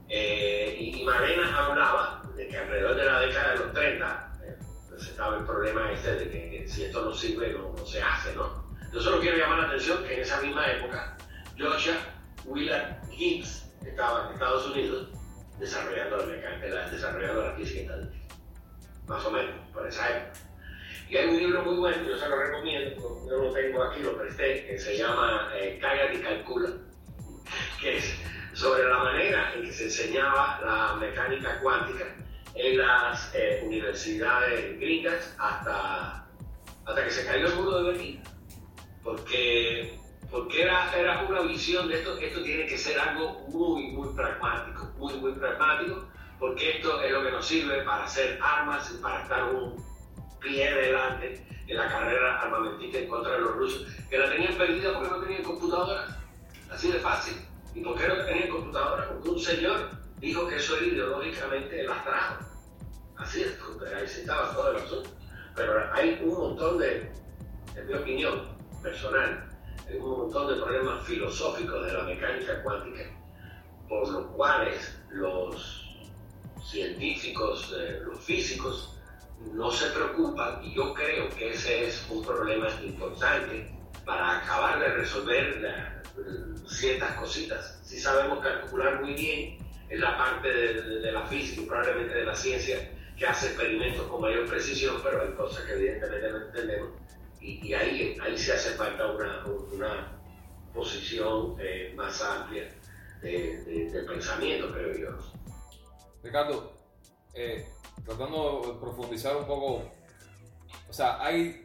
[0.08, 4.58] Eh, y, y Malena hablaba de que alrededor de la década de los 30 eh,
[4.96, 8.34] estaba el problema este de que, que si esto no sirve no, no, se hace,
[8.36, 8.62] ¿no?
[8.92, 11.16] Yo solo quiero llamar la atención que en esa misma época
[11.62, 11.94] Joshua
[12.44, 15.08] Willard Gibbs estaba en Estados Unidos
[15.60, 17.94] desarrollando la mecánica, desarrollando la física
[19.06, 20.40] más o menos, por esa época.
[21.08, 24.16] Y hay un libro muy bueno, yo se lo recomiendo, yo lo tengo aquí, lo
[24.16, 26.70] presté, que se llama eh, y Calcula,
[27.80, 28.14] que es
[28.54, 32.16] sobre la manera en que se enseñaba la mecánica cuántica
[32.54, 36.26] en las eh, universidades gringas hasta,
[36.86, 38.22] hasta que se cayó el muro de Berlín.
[39.02, 39.98] Porque,
[40.32, 44.90] porque era, era una visión de esto, esto tiene que ser algo muy, muy pragmático,
[44.96, 46.08] muy, muy pragmático,
[46.40, 49.76] porque esto es lo que nos sirve para hacer armas y para estar un
[50.40, 54.94] pie delante en la carrera armamentista en contra de los rusos, que la tenían perdida
[54.94, 56.16] porque no tenían computadoras.
[56.70, 57.36] Así de fácil.
[57.74, 59.08] ¿Y por qué no tenían computadoras?
[59.08, 62.38] Porque un señor dijo que eso era ideológicamente lastrado.
[63.18, 63.58] Así es,
[63.94, 65.10] ahí se estaba todo el asunto.
[65.54, 67.12] Pero hay un montón de,
[67.76, 68.48] en mi opinión
[68.82, 69.51] personal,
[69.92, 73.02] hay un montón de problemas filosóficos de la mecánica cuántica,
[73.88, 75.86] por los cuales los
[76.64, 78.98] científicos, eh, los físicos,
[79.52, 83.68] no se preocupan y yo creo que ese es un problema importante
[84.04, 86.02] para acabar de resolver la,
[86.66, 87.80] ciertas cositas.
[87.82, 92.14] Si sabemos calcular muy bien en la parte de, de, de, la física y probablemente
[92.14, 96.46] de la ciencia, que hace experimentos con mayor precisión, pero hay cosas que evidentemente no
[96.46, 97.01] entendemos
[97.42, 100.22] y, ahí, ahí se hace falta una, una
[100.72, 102.68] posición eh, más amplia
[103.20, 105.18] de, pensamiento, creo yo.
[106.22, 106.72] Ricardo,
[107.34, 107.66] eh,
[108.04, 109.82] tratando de profundizar un poco,
[110.88, 111.64] o sea, hay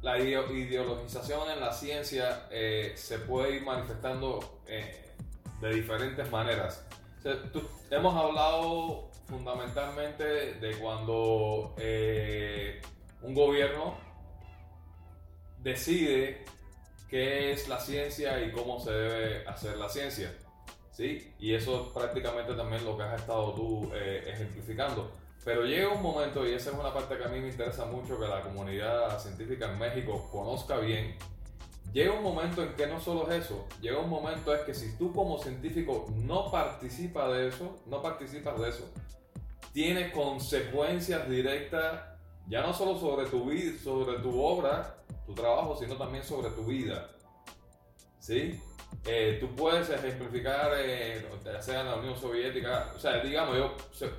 [0.00, 4.60] la ideologización en la ciencia eh, se puede ir manifestando
[5.60, 6.86] de diferentes maneras.
[7.90, 11.74] hemos hablado fundamentalmente de cuando
[13.22, 14.07] un gobierno
[15.62, 16.44] decide
[17.08, 20.32] qué es la ciencia y cómo se debe hacer la ciencia.
[20.92, 21.32] ¿sí?
[21.38, 25.10] Y eso es prácticamente también lo que has estado tú eh, ejemplificando.
[25.44, 28.18] Pero llega un momento, y esa es una parte que a mí me interesa mucho,
[28.18, 31.16] que la comunidad científica en México conozca bien.
[31.92, 34.94] Llega un momento en que no solo es eso, llega un momento es que si
[34.98, 38.92] tú como científico no participas de eso, no participas de eso,
[39.72, 42.02] tiene consecuencias directas,
[42.48, 44.96] ya no solo sobre tu vida, sobre tu obra,
[45.26, 47.10] tu trabajo, sino también sobre tu vida.
[48.18, 48.60] ¿Sí?
[49.04, 51.26] Eh, tú puedes ejemplificar, eh,
[51.60, 53.74] sea en la Unión Soviética, o sea, digamos, yo,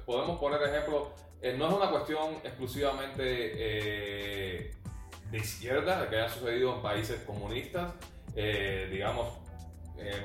[0.05, 1.09] podemos poner ejemplos,
[1.41, 4.71] eh, no es una cuestión exclusivamente eh,
[5.31, 7.93] de izquierda, que haya sucedido en países comunistas,
[8.35, 9.27] digamos,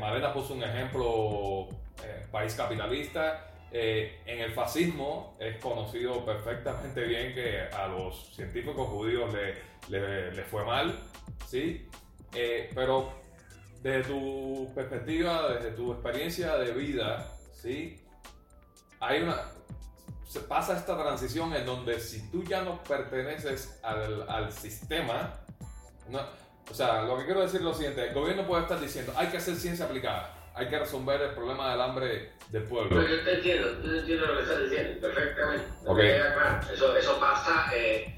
[0.01, 1.69] Malena puso un ejemplo,
[2.31, 9.35] país capitalista, en el fascismo es conocido perfectamente bien que a los científicos judíos
[9.89, 10.97] le, le, fue mal,
[11.49, 11.89] ¿sí?
[12.33, 13.13] Eh, pero
[13.83, 18.01] desde tu perspectiva, desde tu experiencia de vida, ¿sí?
[19.01, 19.43] Hay una...
[20.25, 25.35] Se pasa esta transición en donde si tú ya no perteneces al, al sistema,
[26.09, 26.21] no,
[26.71, 29.29] o sea, lo que quiero decir es lo siguiente, el gobierno puede estar diciendo, hay
[29.29, 33.03] que hacer ciencia aplicada, hay que resolver el problema del hambre del pueblo.
[33.03, 35.67] yo te entiendo, yo te entiendo lo que estás diciendo, perfectamente.
[35.87, 36.21] Okay.
[36.73, 37.71] Eso, eso pasa...
[37.75, 38.17] Eh,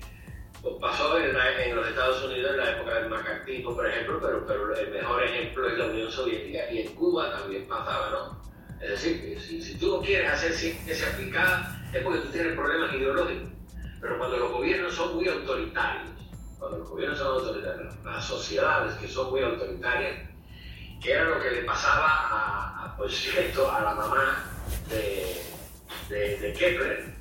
[0.81, 4.91] pasó en, los Estados Unidos en la época del macartismo, por ejemplo, pero, pero el
[4.91, 8.47] mejor ejemplo es la Unión Soviética y en Cuba también pasaba, ¿no?
[8.81, 12.95] Es decir, si, si tú no quieres hacer ciencia aplicada es porque tú tienes problemas
[12.95, 13.49] ideológicos.
[14.01, 16.11] Pero cuando los gobiernos son muy autoritarios,
[16.59, 20.29] cuando los gobiernos son autoritarios, las sociedades que son muy autoritarias,
[21.01, 24.45] que era lo que le pasaba a, por cierto, a la mamá
[24.89, 25.43] de,
[26.09, 27.15] de, de Kepler,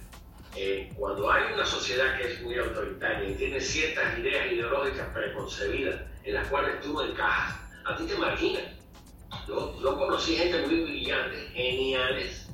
[0.55, 6.01] eh, cuando hay una sociedad que es muy autoritaria y tiene ciertas ideas ideológicas preconcebidas
[6.23, 8.63] en las cuales tú encajas, a ti te marginan.
[9.47, 12.47] Yo, yo conocí gente muy brillante, geniales,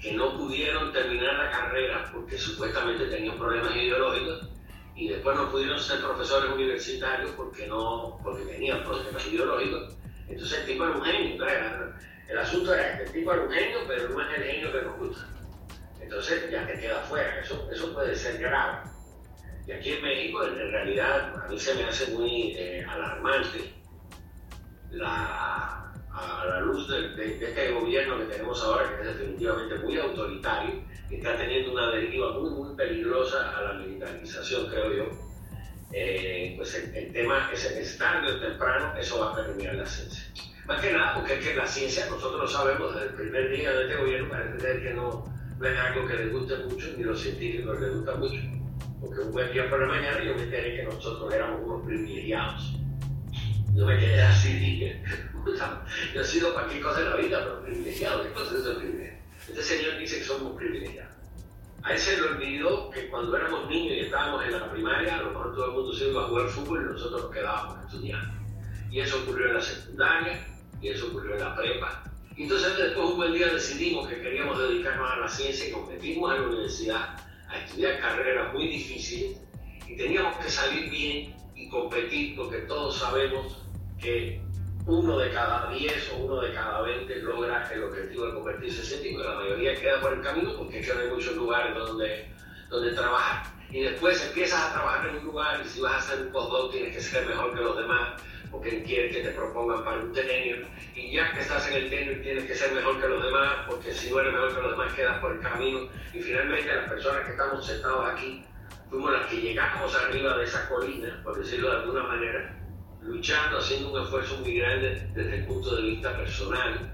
[0.00, 4.48] que no pudieron terminar la carrera porque supuestamente tenían problemas ideológicos
[4.96, 9.94] y después no pudieron ser profesores universitarios porque, no, porque tenían problemas ideológicos.
[10.28, 11.46] Entonces el tipo era un genio.
[12.28, 14.82] El asunto era que el tipo era un genio, pero no es el genio que
[14.82, 15.32] nos gusta
[16.12, 17.40] entonces ya te queda fuera.
[17.40, 18.78] Eso, eso puede ser grave.
[19.66, 23.72] Y aquí en México, en, realidad, a mí se me hace muy eh, alarmante
[24.90, 30.84] la, a, la luz de, este gobierno que tenemos ahora, que es definitivamente muy autoritario,
[31.08, 35.31] que está teniendo una deriva muy, muy peligrosa a la militarización, creo yo.
[35.92, 40.24] Eh, pues el, tema es que tarde o temprano eso va a permear la ciencia.
[40.66, 43.72] Más que nada, porque es que la ciencia, nosotros lo sabemos desde el primer día
[43.72, 45.24] de este gobierno, parece que no,
[45.62, 48.40] es algo que les guste mucho, ni los científicos les gusta mucho.
[49.00, 52.74] Porque un buen día por la mañana yo me enteré que nosotros éramos unos privilegiados.
[53.74, 55.02] Yo me quedé así, dije,
[56.14, 59.18] yo he sido cualquier cosa en la vida, pero privilegiado, ¿qué cosa es eso privilegio?
[59.48, 61.11] Este señor dice que somos privilegiados.
[61.84, 65.22] A él se le olvidó que cuando éramos niños y estábamos en la primaria, a
[65.22, 68.34] lo mejor todo el mundo se iba a jugar fútbol y nosotros nos quedábamos estudiando.
[68.90, 70.46] Y eso ocurrió en la secundaria,
[70.80, 72.02] y eso ocurrió en la prepa,
[72.36, 76.40] entonces después un buen día decidimos que queríamos dedicarnos a la ciencia y competimos en
[76.40, 77.18] la universidad
[77.48, 79.38] a estudiar carreras muy difíciles
[79.86, 83.58] y teníamos que salir bien y competir porque todos sabemos
[84.00, 84.40] que
[84.86, 88.86] uno de cada 10 o uno de cada 20 logra el objetivo de convertirse en
[88.86, 89.22] científico.
[89.22, 92.28] La mayoría queda por el camino porque es que no hay muchos lugares donde,
[92.68, 93.46] donde trabajar.
[93.70, 96.72] Y después empiezas a trabajar en un lugar y si vas a hacer un postdoc
[96.72, 98.20] tienes que ser mejor que los demás
[98.50, 102.22] porque quieren que te propongan para un tenenio y ya que estás en el tenenio
[102.22, 104.92] tienes que ser mejor que los demás porque si no eres mejor que los demás
[104.92, 108.44] quedas por el camino y finalmente las personas que estamos sentados aquí
[108.90, 112.61] fuimos las que llegamos arriba de esa colina, por decirlo de alguna manera,
[113.04, 116.92] luchando, haciendo un esfuerzo muy grande desde el punto de vista personal,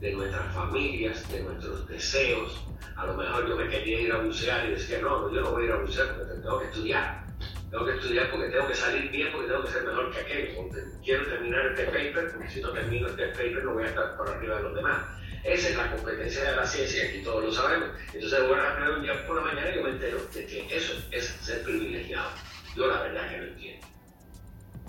[0.00, 2.64] de nuestras familias, de nuestros deseos.
[2.96, 5.64] A lo mejor yo me quería ir a bucear y decía, no, yo no voy
[5.64, 7.26] a ir a bucear porque tengo que estudiar.
[7.70, 10.80] tengo que estudiar porque tengo que salir bien, porque tengo que ser mejor que porque
[11.04, 14.28] quiero terminar este paper, porque si no termino este paper no voy a estar por
[14.28, 15.04] arriba de los demás.
[15.44, 17.88] Esa es la competencia de la ciencia aquí todos lo sabemos.
[18.12, 18.62] Entonces, bueno,
[18.96, 22.28] un día por la mañana y yo me entero de que eso es ser privilegiado.
[22.76, 23.89] Yo la verdad que no entiendo.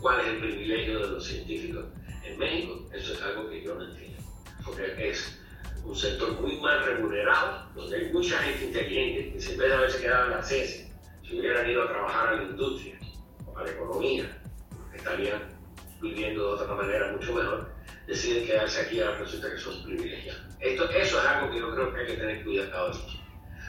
[0.02, 1.86] ¿Cuál es el privilegio de los científicos
[2.26, 2.90] en México?
[2.92, 4.18] Eso es algo que yo no entiendo.
[4.66, 5.40] Porque es
[5.86, 10.02] un sector muy mal remunerado, donde hay mucha gente inteligente que en vez de haberse
[10.02, 10.88] quedado en la ciencia,
[11.24, 13.00] si hubieran ido a trabajar a la industria
[13.46, 14.42] o a la economía,
[14.96, 15.42] estarían
[16.02, 17.72] viviendo de otra manera mucho mejor,
[18.08, 20.42] deciden quedarse aquí y ahora resulta que son privilegiados.
[20.60, 22.92] Esto, eso es algo que yo creo que hay que tener cuidado.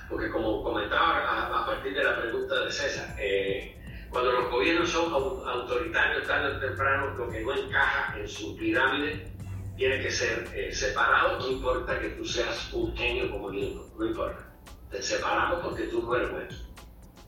[0.08, 3.81] Porque como comentaba a, partir de la pregunta de César, eh,
[4.12, 9.32] cuando los gobiernos son autoritarios tarde o temprano, lo que no encaja en su pirámide
[9.78, 14.04] tiene que ser eh, separado, no importa que tú seas un genio como Newton, no
[14.04, 14.52] importa.
[14.90, 16.62] Te separamos porque tú no eres.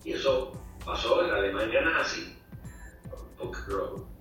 [0.05, 0.53] Y eso
[0.85, 2.37] pasó en Alemania nazi.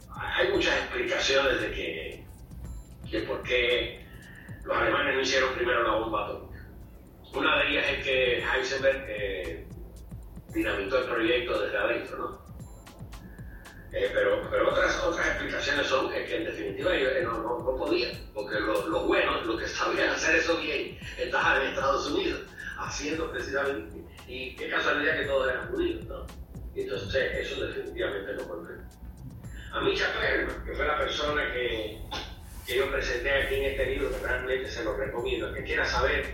[0.10, 2.26] hay muchas explicaciones de que,
[3.12, 4.06] que por qué
[4.64, 6.66] los alemanes no hicieron primero la bomba atómica.
[7.34, 9.68] Una de ellas es que Heisenberg eh,
[10.54, 12.43] dinamitó el proyecto desde adentro, ¿no?
[13.94, 18.12] Eh, pero, pero otras, otras explicaciones son que en definitiva ellos no, no, no podían,
[18.34, 22.42] porque los lo buenos, los que sabían hacer eso bien, estaban en Estados Unidos,
[22.80, 26.26] haciendo precisamente, y qué casualidad que todos eran judíos, ¿no?
[26.74, 28.58] Y entonces eso definitivamente no fue
[29.74, 32.00] A Micha Perman, que fue la persona que,
[32.66, 36.26] que yo presenté aquí en este libro, que realmente se lo recomiendo, que quiera saber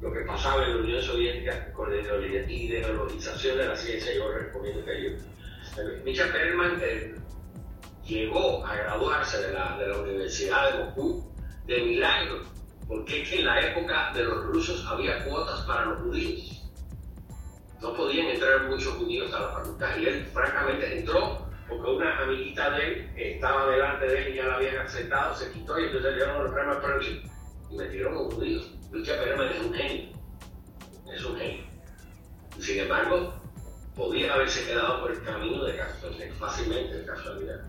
[0.00, 4.78] lo que pasaba en la Unión Soviética con la ideologización de la ciencia, yo recomiendo
[4.78, 5.39] este libro
[6.04, 7.14] Micha Perlman eh,
[8.06, 11.32] llegó a graduarse de la, de la Universidad de Moscú
[11.66, 12.42] de milagro,
[12.88, 16.62] porque en la época de los rusos había cuotas para los judíos.
[17.80, 22.70] No podían entrar muchos judíos a la facultad y él francamente entró porque una amiguita
[22.70, 26.10] de él estaba delante de él y ya la habían aceptado, se quitó y entonces
[26.10, 27.30] le dieron los premios próximos
[27.70, 28.74] y metieron los judíos.
[28.90, 30.08] Micha Perlman es un genio,
[31.14, 31.64] es un genio.
[32.58, 33.39] sin embargo,
[33.94, 37.60] podía haberse quedado por el camino de casualidad, fácilmente de casualidad.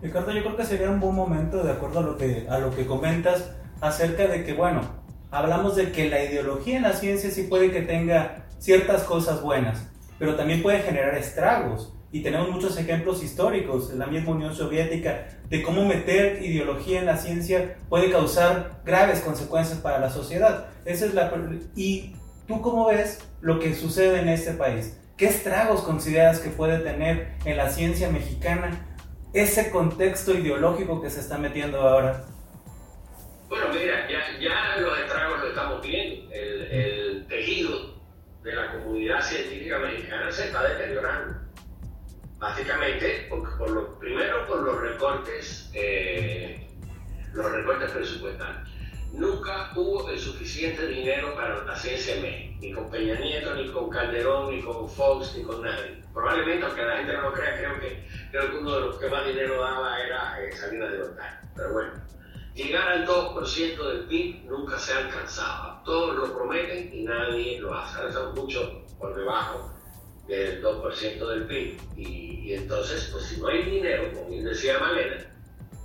[0.00, 2.74] Ricardo, yo creo que sería un buen momento, de acuerdo a lo que, a lo
[2.74, 4.82] que comentas, acerca de que, bueno,
[5.30, 9.88] hablamos de que la ideología en la ciencia sí puede que tenga ciertas cosas buenas,
[10.18, 11.94] pero también puede generar estragos.
[12.10, 17.06] Y tenemos muchos ejemplos históricos en la misma Unión Soviética de cómo meter ideología en
[17.06, 20.68] la ciencia puede causar graves consecuencias para la sociedad.
[20.86, 21.30] Esa es la
[21.76, 22.14] y
[22.46, 24.98] tú cómo ves lo que sucede en este país?
[25.18, 28.86] ¿Qué estragos consideras que puede tener en la ciencia mexicana
[29.32, 32.24] ese contexto ideológico que se está metiendo ahora?
[33.48, 36.32] Bueno, mira, ya, los estragos lo estamos viendo.
[36.32, 38.00] El, tejido
[38.44, 41.34] de la comunidad científica mexicana se está deteriorando.
[42.38, 46.70] Básicamente, por, lo, primero por los recortes, eh,
[47.32, 48.77] los recortes presupuestales
[49.12, 54.54] nunca hubo el suficiente dinero para la México, ni con Peña Nieto, ni con Calderón,
[54.54, 56.02] ni con Fox, ni con nadie.
[56.12, 59.08] Probablemente, aunque la gente no lo crea, creo que, creo que uno de los que
[59.08, 61.36] más dinero daba era eh, Salinas de Gortari.
[61.54, 61.92] Pero bueno,
[62.54, 65.82] llegar al 2% del PIB nunca se ha alcanzado.
[65.84, 67.96] Todos lo prometen y nadie lo hace.
[67.96, 69.72] Ahora estamos mucho por debajo
[70.26, 71.80] del 2% del PIB.
[71.96, 75.24] Y, y, entonces, pues si no hay dinero, como bien decía Malena,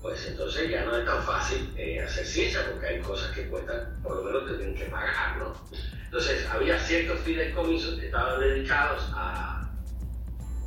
[0.04, 3.98] pues entonces ya no es tan fácil eh, hacer ciencia porque hay cosas que cuestan,
[4.04, 5.54] por lo menos te tienen que pagar, ¿no?
[6.04, 9.72] Entonces había ciertos fideicomisos que estaban dedicados a,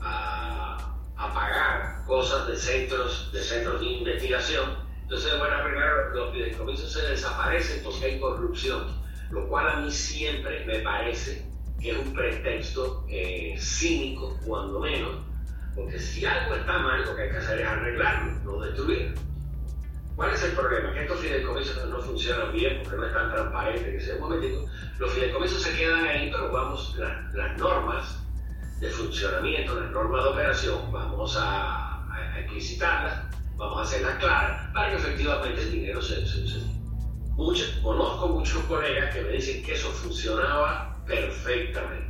[0.00, 4.78] a, a, pagar cosas de centros, de centros de investigación.
[5.02, 8.86] Entonces, bueno, primero los fideicomisos se desaparecen porque hay corrupción,
[9.30, 11.46] lo cual a mí siempre me parece
[11.78, 15.26] que es un pretexto eh, cínico, cuando menos,
[15.76, 19.20] porque si algo está mal, lo que hay que hacer es arreglarlo, no destruirlo.
[20.16, 20.94] ¿Cuál es el problema?
[20.94, 23.84] Que estos fideicomisos no funcionan bien porque no están transparentes.
[23.84, 24.64] Que sea un momentito,
[24.98, 28.18] los fideicomisos se quedan ahí, pero vamos, las normas
[28.80, 31.92] de funcionamiento, las normas de operación, vamos a,
[32.38, 33.24] explicitarlas,
[33.56, 39.14] vamos a hacerlas claras para que efectivamente el dinero se, se, se conozco muchos colegas
[39.14, 42.05] que me dicen que eso funcionaba perfectamente.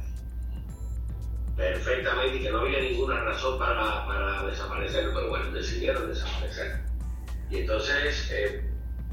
[1.57, 6.80] Perfectamente y que no había ninguna razón para, para desaparecerlo, pero bueno, decidieron desaparecer.
[7.50, 8.70] Y entonces eh,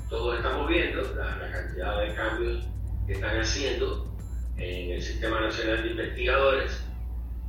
[0.09, 2.65] todos estamos viendo la, cantidad de cambios
[3.07, 4.13] que están haciendo
[4.57, 6.83] en el Sistema Nacional de Investigadores.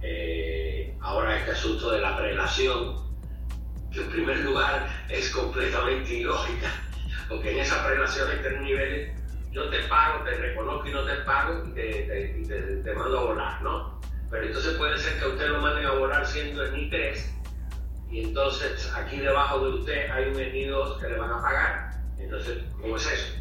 [0.02, 2.96] Eh, ahora este asunto de la prelación,
[3.90, 6.70] que en primer lugar es completamente ilógica,
[7.28, 9.20] porque en esa prelación hay tres niveles,
[9.50, 13.24] yo te pago, te reconozco y no te pago y te, te, te mando a
[13.24, 14.00] volar, ¿no?
[14.34, 17.24] Pero entonces puede ser que usted lo manden a volar siendo en I3
[18.10, 21.90] y entonces aquí debajo de usted hay un I2 que le van a pagar.
[22.18, 23.32] Entonces, ¿cómo es eso?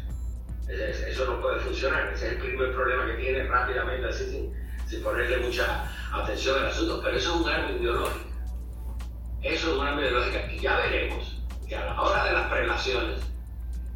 [0.68, 2.12] Eso no puede funcionar.
[2.12, 4.54] Ese es el primer problema que tiene rápidamente, así sin,
[4.86, 7.00] sin ponerle mucha atención al asunto.
[7.02, 8.26] Pero eso es un arma ideológica.
[9.42, 10.52] Eso es un arma ideológica.
[10.52, 13.20] Y ya veremos que a la hora de las prelaciones,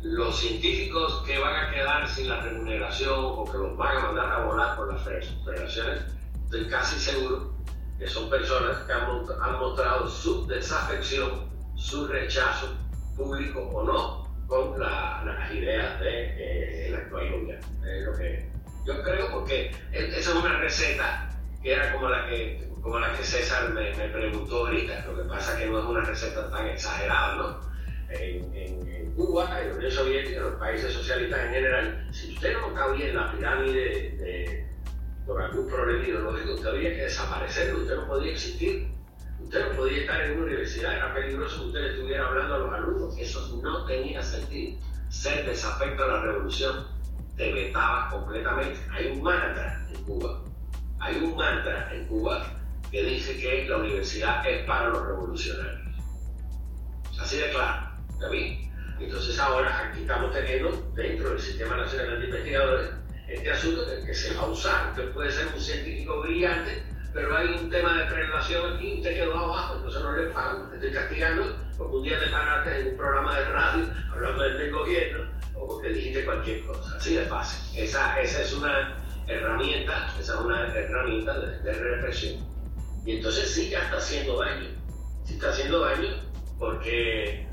[0.03, 4.32] los científicos que van a quedar sin la remuneración o que los van a mandar
[4.32, 5.03] a volar por las
[5.44, 6.18] prelaciones,
[6.49, 7.53] estoy casi seguro
[7.99, 12.74] que son personas que han, mostrado su desafección, su rechazo,
[13.14, 17.66] público o no, con las ideas de, eh, actual gobierno.
[17.86, 18.49] Es lo que
[18.86, 21.28] yo creo porque e, esa es una receta
[21.62, 25.05] que era como la que, como la que César me, preguntó ahorita.
[25.07, 27.61] Lo que pasa es que no es una receta tan exagerada, ¿no?
[28.09, 32.53] En, en, Cuba, en la Unión Soviética, en los países socialistas en general, si usted
[32.55, 34.68] no cabía en la pirámide de
[35.29, 38.89] por algún problema ideológico, usted había que desaparecer, usted no podía existir.
[39.39, 42.72] Usted no podía estar en una universidad, era peligroso que usted estuviera hablando a los
[42.72, 43.18] alumnos.
[43.18, 44.81] Eso no tenía sentido.
[45.11, 46.87] Ser desafecto a la revolución
[47.37, 48.81] te vetaba completamente.
[48.91, 50.43] Hay un mantra en Cuba,
[50.99, 52.55] hay un mantra en Cuba
[52.91, 55.95] que dice que la universidad es para los revolucionarios.
[57.20, 58.72] Así de claro, ¿está bien?
[58.99, 62.91] Entonces ahora aquí estamos teniendo dentro del Sistema Nacional de Investigadores
[63.29, 64.91] este asunto que, se va a usar.
[64.91, 69.37] Usted puede ser un científico brillante, pero hay un tema de prelación aquí, usted quedó
[69.37, 70.70] abajo, entonces no le pagan.
[70.74, 75.24] Estoy castigando porque un día te paraste en un programa de radio hablando del, gobierno
[75.55, 76.97] o porque dijiste cualquier cosa.
[76.97, 77.79] Así de fácil.
[77.83, 82.47] Esa, esa es una herramienta, esa es una herramienta de, de represión.
[83.05, 84.68] Y entonces sí ya está haciendo daño.
[85.24, 86.09] Sí está haciendo daño
[86.59, 87.47] porque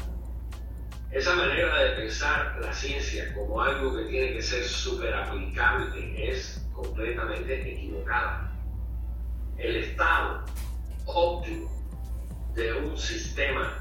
[1.16, 6.62] esa manera de pensar la ciencia como algo que tiene que ser súper aplicable es
[6.74, 8.52] completamente equivocada.
[9.58, 10.44] El estado
[11.06, 11.72] óptimo
[12.54, 13.80] de un sistema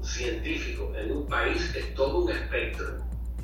[0.00, 2.98] científico en un país es todo un espectro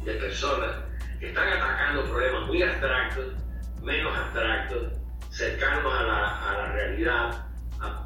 [0.04, 0.76] de personas
[1.18, 3.34] que están atacando problemas muy abstractos,
[3.82, 4.92] menos abstractos,
[5.30, 7.44] cercanos a la, a la realidad,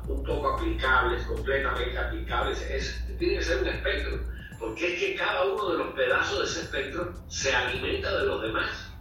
[0.08, 2.62] un poco aplicables, completamente aplicables.
[2.70, 4.29] Es, tiene que ser un espectro
[4.60, 8.42] porque es que cada uno de los pedazos de ese espectro se alimenta de los
[8.42, 8.92] demás.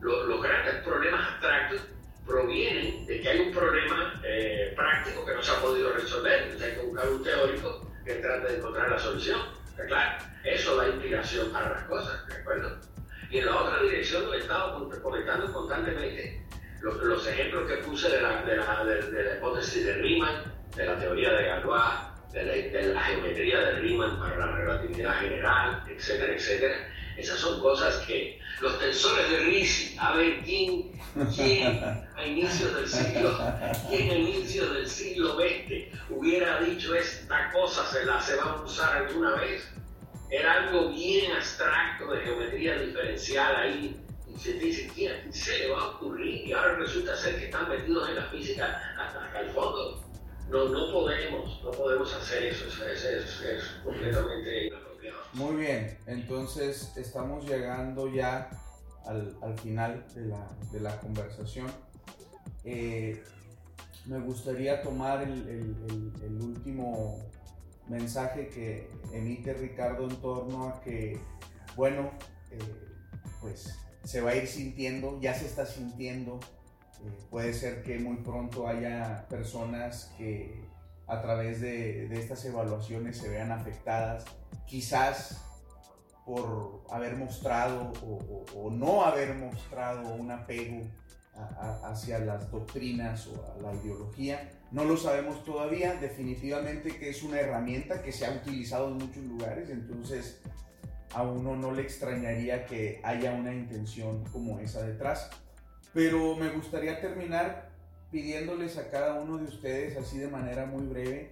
[0.00, 1.80] Los, grandes problemas abstractos
[2.26, 6.68] provienen de que hay un problema eh, práctico que no se ha podido resolver, entonces
[6.68, 9.40] hay que buscar un teórico que trate de encontrar la solución.
[9.86, 12.76] Claro, eso da inspiración para las cosas, ¿de acuerdo?
[13.30, 16.44] Y en la otra dirección he estado comentando constantemente
[16.80, 20.42] los, ejemplos que puse de la, de, la, de la, hipótesis de Riemann,
[20.74, 26.34] de la teoría de Galois, de la, geometría de Riemann para la relatividad general, etcétera,
[26.34, 26.92] etcétera.
[27.16, 30.92] Esas son cosas que los tensores de Ricci, a ver quién,
[31.34, 31.80] quién
[32.14, 33.38] a inicios del siglo,
[33.88, 38.62] quién a inicios del siglo XX hubiera dicho esta cosa se la se va a
[38.62, 39.66] usar alguna vez.
[40.30, 43.96] Era algo bien abstracto de geometría diferencial ahí.
[44.28, 46.46] Y se dice, ¿quién se le va a ocurrir?
[46.46, 50.05] Y ahora resulta ser que están metidos en la física hasta, hasta el fondo.
[50.48, 55.18] No, no podemos, no podemos hacer eso, es, completamente inapropiado.
[55.32, 58.48] Muy bien, entonces estamos llegando ya
[59.04, 61.66] al, al final de la, de la conversación.
[62.64, 63.22] Eh,
[64.06, 67.18] me gustaría tomar el, el, el, último
[67.88, 71.18] mensaje que emite Ricardo en torno a que,
[71.74, 72.12] bueno,
[72.52, 72.58] eh,
[73.40, 76.38] pues se va a ir sintiendo, ya se está sintiendo
[77.04, 80.66] eh, puede ser que muy pronto haya personas que
[81.06, 84.24] a través de, estas evaluaciones se vean afectadas,
[84.66, 85.42] quizás
[86.24, 90.82] por haber mostrado o, no haber mostrado un apego
[91.82, 94.50] hacia las doctrinas o a la ideología.
[94.72, 99.22] No lo sabemos todavía, definitivamente que es una herramienta que se ha utilizado en muchos
[99.24, 100.40] lugares, entonces
[101.14, 105.30] a uno no le extrañaría que haya una intención como esa detrás.
[105.96, 107.70] Pero me gustaría terminar
[108.10, 111.30] pidiéndoles a cada uno de ustedes así de manera muy breve.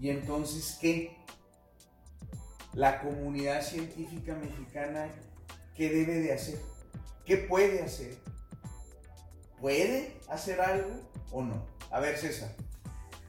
[0.00, 1.14] Y entonces, ¿qué?
[2.72, 5.08] La comunidad científica mexicana,
[5.74, 6.58] ¿qué debe de hacer?
[7.26, 8.16] ¿Qué puede hacer?
[9.60, 11.66] ¿Puede hacer algo o no?
[11.90, 12.48] A ver, César.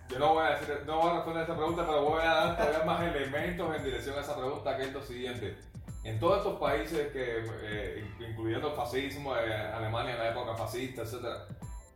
[0.08, 2.58] Yo no voy a, decir, no voy a responder esa pregunta, pero voy a dar
[2.58, 5.58] todavía más elementos en dirección a esa pregunta, que es lo siguiente
[6.04, 11.02] en todos estos países, que, eh, incluyendo el fascismo, eh, Alemania en la época fascista,
[11.02, 11.26] etc.,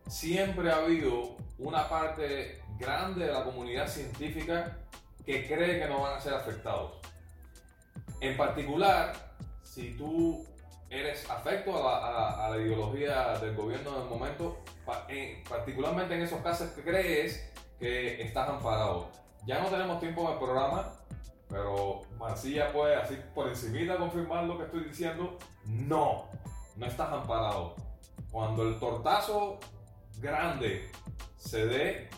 [0.08, 4.78] siempre ha habido una parte grande de la comunidad científica
[5.26, 7.00] que cree que no van a ser afectados.
[8.20, 9.14] En particular,
[9.62, 10.46] si tú
[10.90, 16.14] eres afecto a la, a, a la ideología del gobierno del momento, pa, en, particularmente
[16.16, 17.50] en esos casos que crees
[17.80, 19.10] que estás amparado.
[19.46, 20.94] Ya no tenemos tiempo en el programa,
[21.50, 25.38] pero Mancilla puede así por encimita confirmar lo que estoy diciendo.
[25.66, 26.30] No,
[26.78, 27.76] no estás amparado.
[28.32, 29.60] Cuando el tortazo
[30.20, 30.90] grande
[31.36, 32.10] se dé,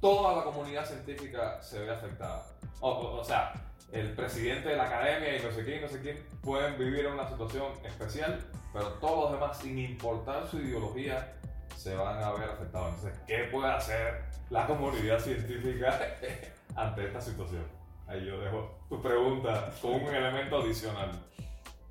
[0.00, 2.46] toda la comunidad científica se ve afectada.
[2.78, 3.52] O, o, sea,
[3.90, 7.14] el presidente de la academia y no sé quién, no sé quién, pueden vivir en
[7.14, 8.38] una situación especial,
[8.72, 11.34] pero todos los demás, sin importar su ideología,
[11.76, 12.94] se van a ver afectados.
[12.94, 15.98] Entonces, ¿qué puede hacer la comunidad científica
[16.76, 17.77] ante esta situación?
[18.08, 21.10] Ahí yo dejo tu pregunta con un elemento adicional.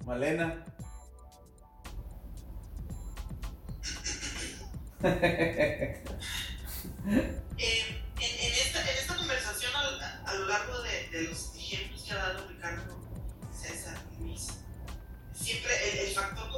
[0.06, 0.66] Malena.
[7.60, 9.72] Eh, en, esta, conversación
[10.26, 13.00] a, lo largo de, los ejemplos que ha dado Ricardo,
[13.52, 14.48] César, y Luis,
[15.34, 15.72] siempre
[16.08, 16.52] el factor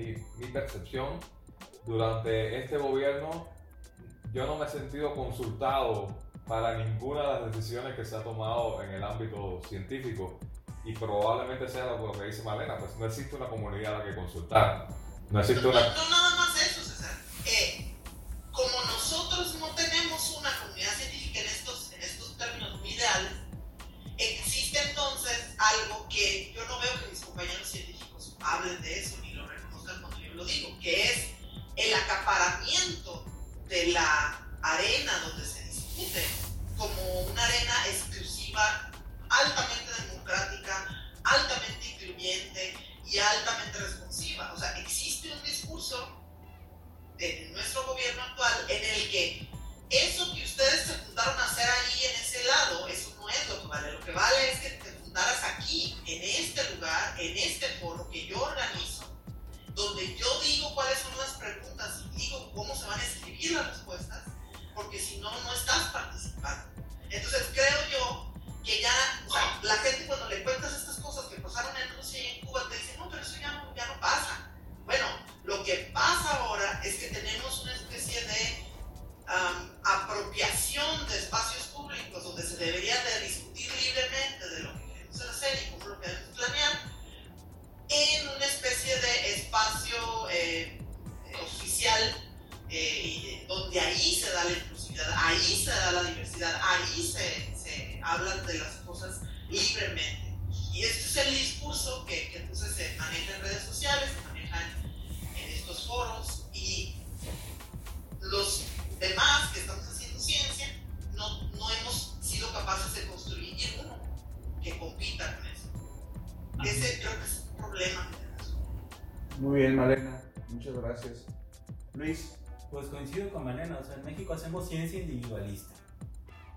[0.00, 1.08] mi, mi, percepción,
[1.86, 3.48] durante este gobierno
[4.32, 6.08] yo no me he sentido consultado
[6.46, 10.38] para ninguna de las decisiones que se ha tomado en el ámbito científico
[10.84, 14.14] y probablemente sea lo que dice Malena, pues no existe una comunidad a la que
[14.14, 14.88] consultar.
[15.30, 15.80] No existe una...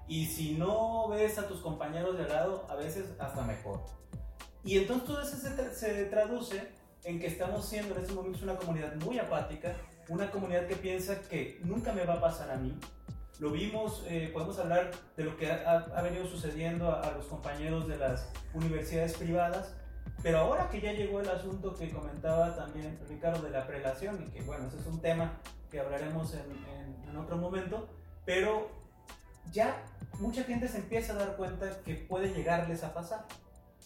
[0.08, 3.82] Y si no ves a tus compañeros de al lado, a veces hasta mejor.
[4.64, 6.68] Y entonces todo eso se, se traduce
[7.04, 9.76] en que estamos siendo en estos momentos una comunidad muy apática,
[10.10, 12.78] una comunidad que piensa que nunca me va a pasar a mí.
[13.40, 17.98] Lo vimos, eh, podemos hablar de lo que ha, venido sucediendo a, los compañeros de
[17.98, 19.76] las universidades privadas,
[20.22, 24.32] pero ahora que ya llegó el asunto que comentaba también Ricardo de la prelación, y
[24.32, 25.40] que bueno, ese es un tema
[25.72, 27.90] que hablaremos en, en otro momento,
[28.24, 28.70] pero
[29.52, 29.84] ya
[30.20, 33.26] mucha gente se empieza a dar cuenta que puede llegarles a pasar.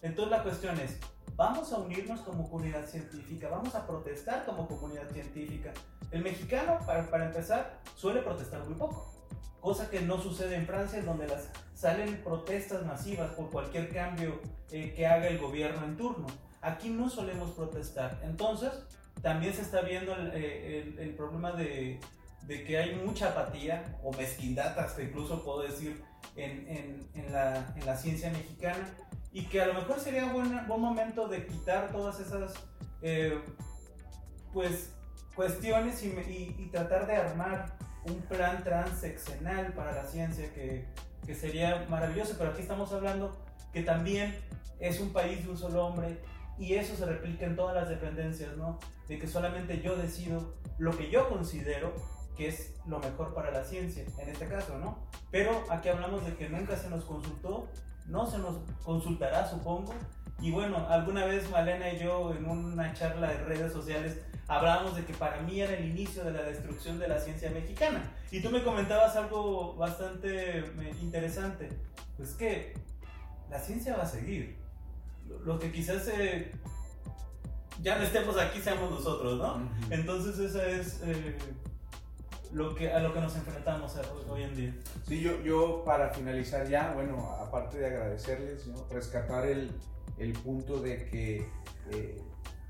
[0.01, 0.97] Entonces la cuestión es,
[1.35, 5.73] vamos a unirnos como comunidad científica, vamos a protestar como comunidad científica.
[6.11, 9.11] El mexicano, para, empezar, suele protestar muy poco,
[9.59, 14.39] cosa que no sucede en Francia, donde las, salen protestas masivas por cualquier cambio
[14.71, 16.27] eh, que haga el gobierno en turno.
[16.61, 18.19] Aquí no solemos protestar.
[18.23, 18.71] Entonces,
[19.21, 21.99] también se está viendo el, eh, problema de,
[22.47, 26.01] que hay mucha apatía o mezquindad, hasta incluso puedo decir,
[26.37, 28.87] en, la, en la ciencia mexicana
[29.31, 32.53] y que a lo mejor sería un buen, buen momento de quitar todas esas
[33.01, 33.39] eh,
[34.53, 34.93] pues
[35.35, 40.87] cuestiones y, y, tratar de armar un plan transeccional para la ciencia que,
[41.25, 43.37] que, sería maravilloso, pero aquí estamos hablando
[43.71, 44.35] que también
[44.79, 46.17] es un país de un solo hombre
[46.57, 48.79] y eso se replica en todas las dependencias, ¿no?
[49.07, 51.93] De que solamente yo decido lo que yo considero
[52.37, 54.99] que es lo mejor para la ciencia, en este caso, ¿no?
[55.31, 57.67] Pero aquí hablamos de que nunca se nos consultó
[58.07, 59.93] no se nos consultará, supongo.
[60.39, 65.03] Y bueno, alguna vez Malena y yo en una charla de redes sociales hablábamos de
[65.03, 68.11] que para mí era el inicio de la destrucción de la ciencia mexicana.
[68.31, 70.63] Y tú me comentabas algo bastante
[71.01, 71.69] interesante.
[72.15, 72.73] Pues que
[73.49, 74.57] la ciencia va a seguir.
[75.43, 76.51] Lo que quizás eh,
[77.81, 79.69] ya no estemos aquí seamos nosotros, ¿no?
[79.89, 81.37] Entonces esa es eh,
[82.53, 83.93] lo que, a lo que nos enfrentamos
[84.29, 84.75] hoy en día.
[85.07, 89.71] Sí, yo, yo para finalizar ya, bueno, aparte de agradecerles, rescatar el,
[90.17, 91.47] el, punto de que
[91.91, 92.21] eh,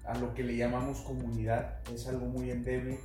[0.05, 2.99] a lo que le llamamos comunidad es algo muy endeble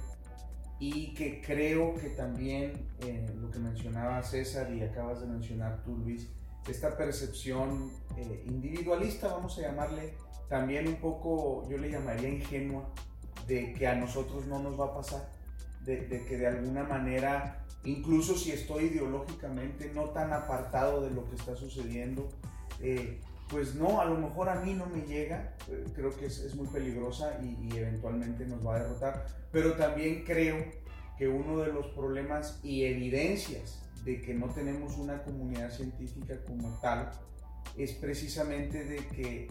[0.79, 5.97] y que creo que también eh, lo que mencionaba César y acabas de mencionar tú,
[5.97, 6.29] Luis,
[6.69, 10.15] esta percepción eh, individualista, vamos a llamarle,
[10.49, 12.93] también un poco, yo le llamaría ingenua,
[13.47, 15.29] de que a nosotros no nos va a pasar,
[15.85, 21.37] de, que de alguna manera, incluso si estoy ideológicamente no tan apartado de lo que
[21.37, 22.29] está sucediendo,
[22.81, 26.55] eh, pues no, a lo mejor a mí no me llega, eh, creo que es,
[26.55, 30.65] muy peligrosa y, y, eventualmente nos va a derrotar, pero también creo
[31.19, 36.79] que uno de los problemas y evidencias de que no tenemos una comunidad científica como
[36.81, 37.11] tal
[37.77, 39.49] es precisamente de que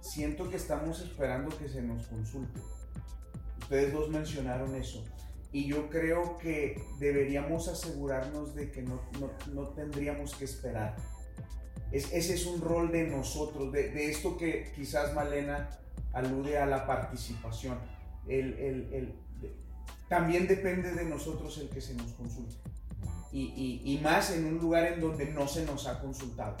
[0.00, 2.60] siento que estamos esperando que se nos consulte.
[3.60, 5.04] Ustedes dos mencionaron eso.
[5.56, 10.94] Y yo creo que deberíamos asegurarnos de que no, no, no tendríamos que esperar.
[11.90, 15.70] Es, ese es un rol de nosotros, de, de, esto que quizás Malena
[16.12, 17.78] alude a la participación.
[18.28, 19.14] El, el, el,
[20.10, 22.56] también depende de nosotros el que se nos consulte.
[23.32, 26.58] Y, y, y más en un lugar en donde no se nos ha consultado.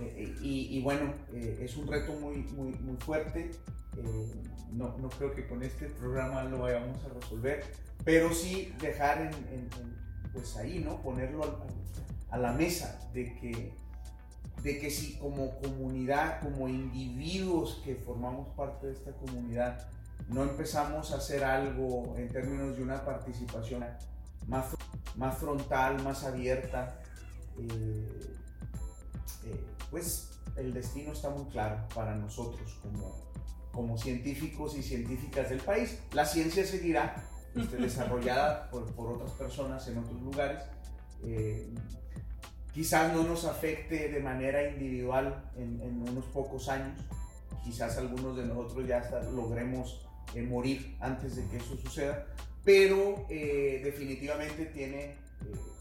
[0.00, 3.50] Eh, y, y, bueno, eh, es un reto muy, muy, muy fuerte.
[3.98, 4.32] Eh,
[4.72, 7.64] no, no, creo que con este programa lo vayamos a resolver,
[8.04, 9.30] pero sí dejar
[10.32, 11.00] pues ahí, ¿no?
[11.02, 13.72] Ponerlo a, a, la mesa de que,
[14.62, 19.88] de que si como comunidad, como individuos que formamos parte de esta comunidad,
[20.28, 23.84] no empezamos a hacer algo en términos de una participación
[24.46, 24.74] más,
[25.16, 27.00] más frontal, más abierta,
[27.58, 28.36] eh,
[29.44, 33.25] eh, pues el destino está muy claro para nosotros como,
[33.76, 35.98] como científicos y científicas del país.
[36.12, 37.22] La ciencia seguirá
[37.54, 40.62] este, desarrollada por, por, otras personas en otros lugares.
[41.22, 41.68] Eh,
[42.72, 46.98] quizás no nos afecte de manera individual en, en, unos pocos años.
[47.62, 52.26] Quizás algunos de nosotros ya hasta logremos eh, morir antes de que eso suceda.
[52.64, 55.16] Pero eh, definitivamente tiene eh,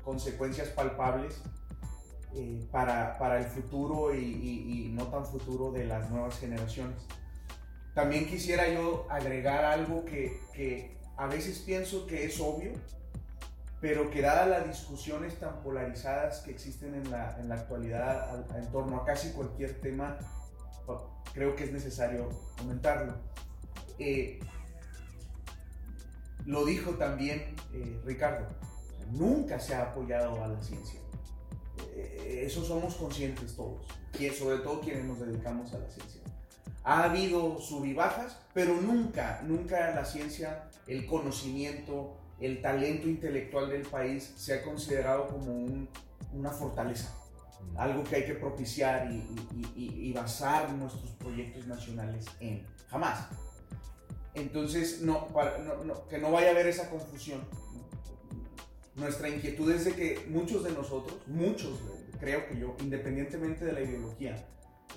[0.04, 1.42] consecuencias palpables
[2.36, 6.98] eh, para, para, el futuro y, y, y, no tan futuro de las nuevas generaciones.
[7.96, 12.74] También quisiera yo agregar algo que, que a veces pienso que es obvio,
[13.80, 18.70] pero que dadas las discusiones tan polarizadas que existen en la, en la actualidad en
[18.72, 20.18] torno a casi cualquier tema,
[21.34, 23.14] creo que es necesario comentarlo.
[23.98, 24.40] Eh,
[26.46, 28.46] lo dijo también eh, Ricardo,
[29.12, 31.00] nunca se ha apoyado a la ciencia.
[31.96, 33.88] Eh, eso somos conscientes todos,
[34.20, 36.25] y sobre todo quienes nos dedicamos a la ciencia.
[36.86, 43.70] Ha habido sub y bajas, pero nunca, nunca la ciencia, el conocimiento, el talento intelectual
[43.70, 45.90] del país se ha considerado como un,
[46.32, 47.12] una fortaleza,
[47.76, 49.28] algo que hay que propiciar y,
[49.76, 52.64] y, y, basar nuestros proyectos nacionales en.
[52.88, 53.30] Jamás.
[54.36, 57.42] Entonces, no, para, no, no, que no vaya a haber esa confusión.
[58.94, 61.80] Nuestra inquietud es de que muchos de nosotros, muchos,
[62.20, 64.48] creo que yo, independientemente de la ideología,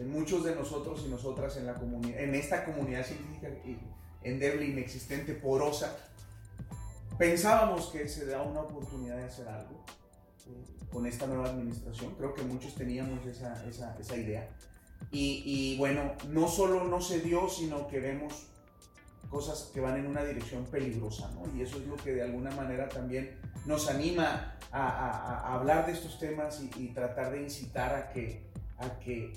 [0.04, 1.74] muchos de nosotros y nosotras en, la
[2.16, 3.48] en esta comunidad científica
[4.22, 5.96] endeble, inexistente, porosa,
[7.18, 9.84] pensábamos que se da una oportunidad de hacer algo
[10.46, 12.14] eh, con esta nueva administración.
[12.16, 14.48] Creo que muchos teníamos esa, esa, esa idea.
[15.10, 18.46] Y, y, bueno, no solo no se dio, sino que vemos
[19.30, 21.44] cosas que van en una dirección peligrosa, ¿no?
[21.56, 25.86] Y eso es lo que de alguna manera también nos anima a, a, a hablar
[25.86, 28.42] de estos temas y, y, tratar de incitar a que,
[28.78, 29.32] a que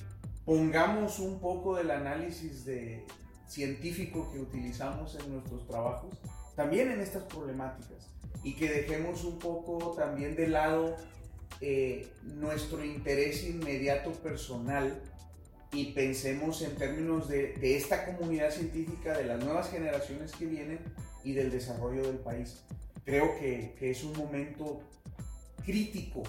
[0.51, 3.05] pongamos un poco del análisis de,
[3.47, 6.13] científico que utilizamos en nuestros trabajos
[6.57, 8.09] también en estas problemáticas
[8.43, 10.97] y que dejemos un poco también de lado
[11.61, 15.01] eh, nuestro interés inmediato personal
[15.71, 20.79] y pensemos en términos de, esta comunidad científica, de las nuevas generaciones que vienen
[21.23, 22.61] y del desarrollo del país.
[23.05, 24.81] Creo que es un momento
[25.63, 26.23] crítico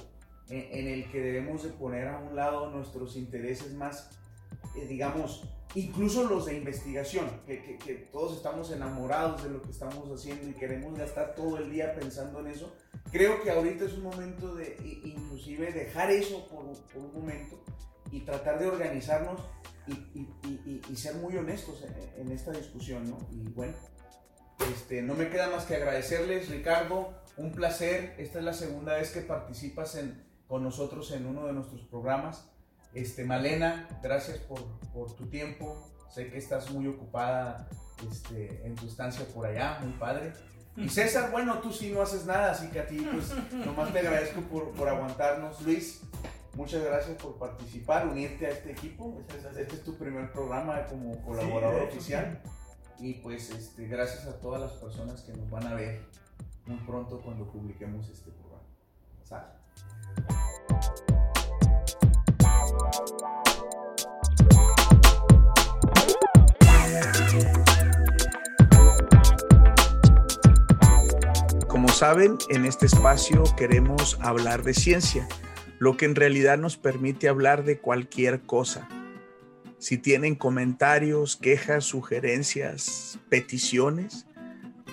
[0.52, 4.10] en, en, el que debemos de poner a un lado nuestros intereses más,
[4.76, 9.70] eh, digamos, incluso los de investigación, que, que, que, todos estamos enamorados de lo que
[9.70, 12.76] estamos haciendo y queremos gastar todo el día pensando en eso.
[13.10, 17.64] Creo que ahorita es un momento de inclusive dejar eso por, por un momento
[18.10, 19.40] y tratar de organizarnos
[19.86, 23.18] y, y, y, y ser muy honestos en, en, esta discusión, ¿no?
[23.32, 23.74] Y bueno,
[24.70, 28.14] este, no me queda más que agradecerles, Ricardo, un placer.
[28.18, 32.46] Esta es la segunda vez que participas en, con nosotros en uno de nuestros programas.
[32.92, 34.62] Este, Malena, gracias por,
[34.92, 35.90] por tu tiempo.
[36.10, 37.70] Sé que estás muy ocupada
[38.10, 40.34] este, en tu estancia por allá, muy padre.
[40.76, 43.32] Y César, bueno, tú sí no haces nada, así que a ti, pues,
[43.66, 45.62] nomás te agradezco por, por aguantarnos.
[45.62, 46.02] Luis,
[46.54, 49.22] Muchas gracias por participar, unirte a este equipo.
[49.26, 52.42] Este, este es tu primer programa como colaborador sí, oficial.
[52.98, 56.02] Y pues este, gracias a todas las personas que nos van a ver
[56.66, 58.68] muy pronto cuando publiquemos este programa.
[59.22, 59.61] ¿Sale?
[71.68, 75.26] Como saben, en este espacio queremos hablar de ciencia,
[75.78, 78.88] lo que en realidad nos permite hablar de cualquier cosa.
[79.78, 84.26] Si tienen comentarios, quejas, sugerencias, peticiones,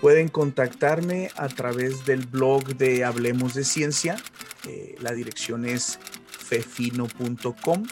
[0.02, 4.16] pueden contactarme a través del blog de Hablemos de Ciencia.
[4.68, 7.86] Eh, la dirección es fefino.com